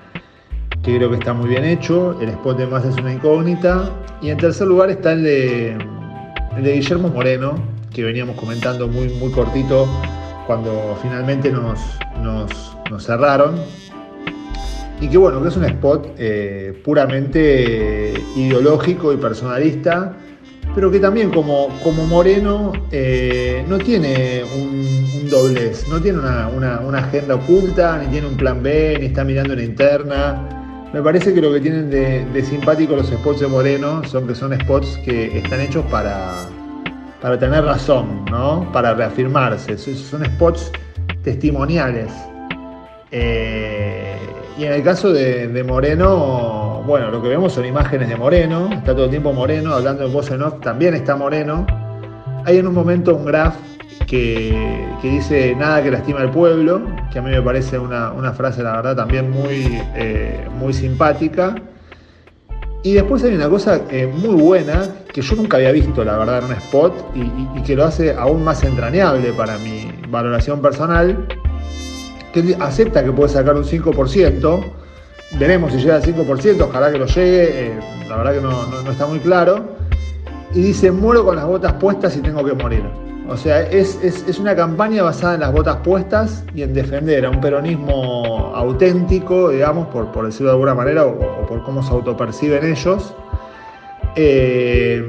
que 0.86 0.98
creo 0.98 1.10
que 1.10 1.18
está 1.18 1.34
muy 1.34 1.50
bien 1.50 1.66
hecho. 1.66 2.16
El 2.22 2.30
spot 2.30 2.58
de 2.60 2.68
más 2.68 2.86
es 2.86 2.96
una 2.98 3.12
incógnita. 3.12 3.90
Y 4.22 4.30
en 4.30 4.38
tercer 4.38 4.68
lugar 4.68 4.92
está 4.92 5.14
el 5.14 5.24
de, 5.24 5.78
Guillermo 6.62 7.10
Moreno, 7.10 7.56
que 7.94 8.04
veníamos 8.04 8.36
comentando 8.36 8.88
muy, 8.88 9.10
muy 9.10 9.32
cortito 9.32 9.88
cuando 10.46 10.96
finalmente 11.02 11.52
nos, 11.52 11.80
nos, 12.22 13.04
cerraron. 13.04 13.56
Y 15.02 15.08
que 15.10 15.18
bueno, 15.18 15.42
que 15.42 15.50
es 15.50 15.58
un 15.58 15.66
spot 15.66 16.08
eh, 16.18 16.80
puramente 16.86 18.14
ideológico 18.38 19.12
y 19.12 19.18
personalista, 19.18 20.14
pero 20.74 20.90
que 20.92 21.00
también 21.00 21.32
como, 21.32 21.68
como 21.84 22.06
Moreno 22.06 22.72
eh, 22.92 23.66
no 23.68 23.78
tiene 23.80 24.44
un, 24.56 25.30
doblez, 25.30 25.88
no 25.90 26.00
tiene 26.00 26.20
una, 26.20 26.48
una- 26.48 26.80
una 26.82 27.00
agenda 27.00 27.34
oculta, 27.36 27.98
ni 27.98 28.08
tiene 28.08 28.28
un 28.28 28.38
plan 28.38 28.62
B, 28.62 28.98
ni 29.00 29.08
está 29.08 29.24
mirando 29.24 29.54
en 29.54 29.62
interna. 29.62 30.55
Me 30.96 31.02
parece 31.02 31.34
que 31.34 31.42
lo 31.42 31.52
que 31.52 31.60
tienen 31.60 31.90
de, 31.90 32.24
de 32.24 32.42
simpático 32.42 32.96
los 32.96 33.08
spots 33.08 33.42
de 33.42 33.48
Moreno 33.48 34.02
son 34.06 34.26
que 34.26 34.34
son 34.34 34.58
spots 34.58 34.98
que 35.04 35.40
están 35.40 35.60
hechos 35.60 35.84
para, 35.92 36.46
para 37.22 37.38
tener 37.38 37.66
razón, 37.66 38.24
¿no? 38.32 38.72
Para 38.72 38.94
reafirmarse. 38.94 39.78
Son- 39.78 40.24
spots 40.24 40.72
testimoniales. 41.22 42.10
Eh, 43.12 44.16
y 44.58 44.64
en 44.64 44.72
el 44.72 44.84
caso 44.84 45.12
de, 45.12 45.50
de 45.50 45.64
Moreno, 45.66 46.82
bueno, 46.88 47.12
lo 47.12 47.22
que 47.22 47.28
vemos 47.28 47.52
son 47.52 47.66
imágenes 47.66 48.08
de 48.08 48.16
Moreno, 48.16 48.70
está 48.72 48.94
todo 48.94 49.04
el 49.04 49.10
tiempo 49.10 49.34
Moreno, 49.34 49.74
hablando 49.74 50.06
en 50.06 50.14
voz 50.14 50.32
en 50.32 50.44
off, 50.44 50.62
también 50.62 50.94
está 50.94 51.18
Moreno. 51.18 51.68
Hay 52.46 52.58
en 52.60 52.68
un 52.68 52.74
momento 52.74 53.14
un 53.14 53.26
graph 53.26 53.56
que, 54.08 54.88
dice 55.04 55.56
nada 55.56 55.82
que 55.84 55.92
lastima 55.92 56.20
al 56.22 56.32
pueblo, 56.32 56.82
que 57.12 57.20
a 57.20 57.22
mí 57.22 57.30
me 57.32 57.42
parece 57.42 57.78
una, 57.80 58.12
una 58.12 58.34
frase, 58.34 58.64
la 58.64 58.74
verdad, 58.78 58.96
también 58.96 59.30
muy, 59.32 59.82
eh, 59.96 60.48
muy 60.58 60.74
simpática. 60.74 61.56
Y 62.84 62.94
después 62.94 63.24
hay 63.24 63.34
una 63.34 63.50
cosa 63.50 63.82
eh, 63.90 64.06
muy 64.06 64.36
buena 64.36 64.84
que 65.12 65.22
yo 65.22 65.36
nunca 65.36 65.58
había 65.58 65.72
visto, 65.72 66.04
la 66.04 66.18
verdad, 66.18 66.40
en 66.40 66.46
un 66.46 66.52
spot 66.54 66.94
y, 67.16 67.62
que 67.64 67.76
lo 67.76 67.86
hace 67.86 68.14
aún 68.14 68.44
más 68.44 68.64
entrañable 68.64 69.34
para 69.34 69.58
mi 69.58 69.92
valoración 70.10 70.62
personal, 70.62 71.28
que 72.32 72.56
acepta 72.60 73.04
que 73.04 73.12
puede 73.12 73.30
sacar 73.30 73.56
un 73.56 73.64
5%. 73.64 74.60
Veremos 75.40 75.72
si 75.74 75.80
llega 75.80 75.96
al 75.96 76.04
5%, 76.04 76.62
ojalá 76.62 76.92
que 76.92 77.00
lo 77.00 77.08
llegue, 77.08 77.68
eh, 77.70 77.80
la 78.08 78.18
verdad 78.18 78.34
que 78.36 78.42
no, 78.42 78.68
no- 78.68 78.82
no 78.84 78.92
está 78.92 79.08
muy 79.08 79.20
claro. 79.20 79.66
Y 80.54 80.62
dice, 80.62 80.92
muero 80.92 81.26
con 81.26 81.36
las 81.38 81.46
botas 81.46 81.74
puestas 81.74 82.16
y 82.16 82.20
tengo 82.22 82.46
que 82.46 82.54
morir. 82.54 82.84
O 83.28 83.38
sea, 83.38 83.62
es, 83.64 84.00
es- 84.04 84.24
es 84.28 84.40
una 84.40 84.56
campaña 84.56 85.02
basada 85.04 85.34
en 85.36 85.40
las 85.42 85.52
botas 85.52 85.78
puestas 85.78 86.44
y 86.54 86.62
en 86.62 86.74
defender 86.74 87.26
a 87.26 87.32
un 87.32 87.42
peronismo 87.42 88.52
auténtico, 88.56 89.50
digamos, 89.50 89.88
por, 89.88 90.12
por 90.12 90.26
decirlo 90.26 90.50
de 90.50 90.54
alguna 90.54 90.76
manera, 90.76 91.06
o, 91.06 91.46
por 91.48 91.64
cómo 91.64 91.82
se 91.82 91.92
autoperciben 91.92 92.64
ellos. 92.66 93.16
Eh, 94.16 95.04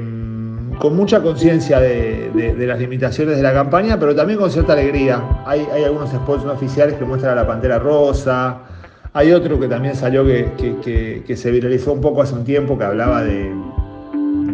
con 0.79 0.95
mucha 0.95 1.21
conciencia 1.21 1.79
de, 1.79 2.29
de- 2.33 2.67
las 2.67 2.79
limitaciones 2.79 3.37
de 3.37 3.43
la 3.43 3.53
campaña, 3.53 3.99
pero 3.99 4.15
también 4.15 4.39
con 4.39 4.51
cierta 4.51 4.73
alegría. 4.73 5.23
Hay, 5.45 5.67
hay 5.73 5.83
algunos 5.83 6.09
spots 6.11 6.43
no 6.45 6.51
oficiales 6.53 6.95
que 6.95 7.05
muestran 7.05 7.33
a 7.33 7.41
la 7.41 7.47
Pantera 7.47 7.79
Rosa. 7.79 8.57
Hay 9.13 9.31
otro 9.31 9.59
que 9.59 9.67
también 9.67 9.95
salió 9.95 10.23
que- 10.25 10.51
que- 10.83 11.23
que 11.25 11.37
se 11.37 11.49
viralizó 11.51 11.93
un 11.93 12.01
poco 12.01 12.21
hace 12.21 12.35
un 12.35 12.43
tiempo, 12.43 12.77
que 12.77 12.83
hablaba 12.83 13.23
de, 13.23 13.51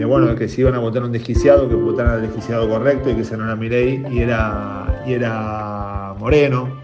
bueno, 0.05 0.35
que 0.35 0.47
si 0.47 0.61
iban 0.61 0.75
a 0.75 0.79
votar 0.79 1.03
un 1.03 1.11
desquiciado, 1.11 1.69
que 1.69 1.75
votaran 1.75 2.13
al 2.13 2.21
desquiciado 2.21 2.67
correcto 2.67 3.09
y 3.09 3.15
que 3.15 3.37
no 3.37 3.45
era 3.45 3.55
Milei 3.55 4.03
y 4.11 4.19
era, 4.19 5.03
y 5.05 5.13
era 5.13 6.15
Moreno. 6.19 6.83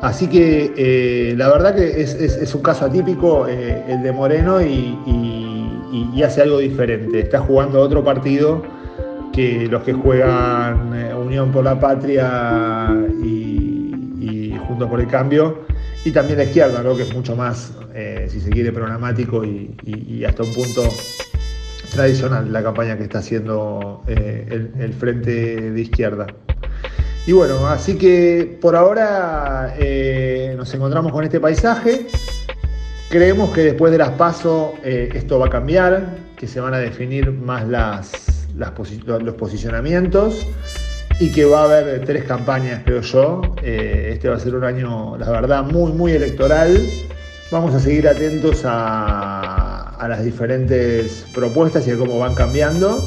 Así 0.00 0.28
que 0.28 0.72
eh, 0.76 1.34
la 1.36 1.48
verdad 1.48 1.74
que 1.74 2.00
es, 2.00 2.54
un 2.54 2.62
caso 2.62 2.84
atípico 2.84 3.48
eh, 3.48 3.84
el 3.88 4.02
de 4.02 4.12
Moreno 4.12 4.60
y, 4.62 4.96
hace 6.24 6.42
algo 6.42 6.58
diferente. 6.58 7.20
Está 7.20 7.38
jugando 7.38 7.80
otro 7.80 8.02
partido 8.04 8.60
que 9.32 9.68
los 9.68 9.84
que 9.84 9.92
juegan 9.92 10.92
eh, 10.92 11.14
Unión 11.14 11.52
por 11.52 11.64
la 11.64 11.78
Patria 11.78 12.92
y, 13.22 13.94
y 14.20 14.58
Juntos 14.66 14.90
por 14.90 15.00
el 15.00 15.06
Cambio, 15.06 15.60
y 16.04 16.10
también 16.10 16.38
la 16.38 16.44
izquierda, 16.44 16.82
¿no? 16.82 16.96
que 16.96 17.02
es 17.02 17.14
mucho 17.14 17.36
más, 17.36 17.72
si 18.26 18.40
se 18.40 18.50
quiere, 18.50 18.72
programático 18.72 19.44
y 19.44 20.24
hasta 20.24 20.42
un 20.42 20.52
punto 20.54 20.82
tradicional 21.90 22.52
la 22.52 22.62
campaña 22.62 22.96
que 22.96 23.04
está 23.04 23.18
haciendo 23.18 24.02
eh, 24.06 24.70
el, 24.78 24.92
Frente 24.94 25.70
de 25.70 25.80
Izquierda. 25.80 26.26
Y 27.26 27.32
bueno, 27.32 27.66
así 27.66 27.96
que 27.96 28.58
por 28.60 28.74
ahora 28.74 29.74
eh, 29.78 30.54
nos 30.56 30.72
encontramos 30.74 31.12
con 31.12 31.24
este 31.24 31.40
paisaje. 31.40 32.06
Creemos 33.10 33.50
que 33.50 33.62
después 33.62 33.92
de 33.92 33.98
las 33.98 34.10
PASO 34.10 34.74
eh, 34.82 35.10
esto 35.14 35.38
va 35.38 35.46
a 35.46 35.50
cambiar, 35.50 36.16
que 36.36 36.46
se 36.46 36.60
van 36.60 36.74
a 36.74 36.78
definir 36.78 37.32
más 37.32 37.66
las, 37.66 38.48
los 38.54 39.34
posicionamientos 39.34 40.46
y 41.20 41.32
que 41.32 41.44
va 41.44 41.62
a 41.62 41.64
haber 41.64 42.04
tres 42.04 42.24
campañas, 42.24 42.82
creo 42.84 43.00
yo. 43.00 43.42
Este 43.62 44.28
va 44.28 44.36
a 44.36 44.40
ser 44.40 44.54
un 44.54 44.64
año, 44.64 45.16
la 45.18 45.30
verdad, 45.30 45.64
muy, 45.64 45.92
muy 45.92 46.12
electoral. 46.12 46.80
Vamos 47.50 47.74
a 47.74 47.80
seguir 47.80 48.06
atentos 48.06 48.62
a, 48.64 49.47
a 49.98 50.08
las 50.08 50.24
diferentes 50.24 51.26
propuestas 51.34 51.86
y 51.86 51.90
a 51.90 51.96
cómo 51.96 52.18
van 52.18 52.34
cambiando. 52.34 52.98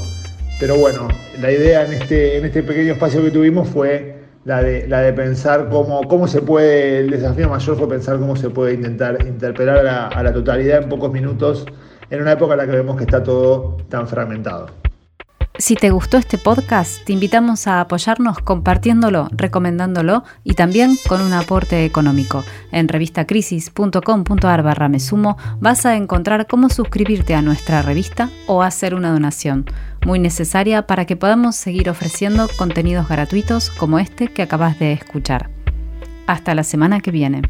Pero 0.60 0.78
bueno, 0.78 1.08
la 1.40 1.52
idea 1.52 1.86
en 1.86 1.94
este, 1.94 2.38
en 2.38 2.46
este 2.46 2.62
pequeño 2.64 2.94
espacio 2.94 3.24
que 3.24 3.32
tuvimos 3.32 3.68
fue 3.68 4.22
la 4.46 4.62
de, 4.62 4.88
la 4.88 5.02
de 5.02 5.14
pensar 5.14 5.70
cómo, 5.70 6.08
cómo 6.08 6.28
se 6.28 6.42
puede, 6.42 7.00
el 7.00 7.10
desafío 7.10 7.50
mayor 7.50 7.78
fue 7.78 7.90
pensar 7.90 8.18
cómo 8.20 8.36
se 8.36 8.50
puede 8.50 8.74
intentar 8.74 9.26
interpelar 9.26 9.80
a 9.80 9.84
la, 9.84 10.08
a 10.08 10.24
la 10.24 10.34
totalidad 10.34 10.84
en 10.84 10.90
pocos 10.90 11.12
minutos 11.12 11.66
en 12.10 12.22
una 12.22 12.34
época 12.34 12.54
en 12.54 12.60
la 12.60 12.66
que 12.66 12.74
vemos 12.74 12.98
que 12.98 13.04
está 13.04 13.24
todo 13.24 13.78
tan 13.90 14.08
fragmentado. 14.08 14.68
Si 15.62 15.76
te 15.76 15.92
gustó 15.92 16.18
este 16.18 16.40
podcast, 16.40 17.06
te 17.06 17.14
invitamos 17.14 17.68
a 17.68 17.82
apoyarnos 17.82 18.40
compartiéndolo, 18.40 19.28
recomendándolo 19.30 20.24
y 20.44 20.56
también 20.56 20.98
con 21.08 21.22
un 21.22 21.34
aporte 21.34 21.86
económico. 21.86 22.44
En 22.72 22.88
revistacrisis.com.ar 22.88 24.64
barra 24.64 24.90
me 24.90 25.00
sumo 25.00 25.38
vas 25.60 25.86
a 25.86 25.96
encontrar 25.96 26.48
cómo 26.48 26.70
suscribirte 26.70 27.36
a 27.36 27.44
nuestra 27.44 27.84
revista 27.84 28.32
o 28.48 28.64
hacer 28.64 28.96
una 28.96 29.12
donación, 29.12 29.68
muy 30.04 30.18
necesaria 30.18 30.88
para 30.88 31.06
que 31.06 31.16
podamos 31.16 31.58
seguir 31.58 31.92
ofreciendo 31.92 32.48
contenidos 32.58 33.08
gratuitos 33.08 33.70
como 33.70 34.00
este 34.00 34.30
que 34.30 34.42
acabas 34.42 34.80
de 34.80 34.94
escuchar. 34.94 35.52
Hasta 36.26 36.56
la 36.56 36.64
semana 36.64 37.02
que 37.02 37.12
viene. 37.12 37.44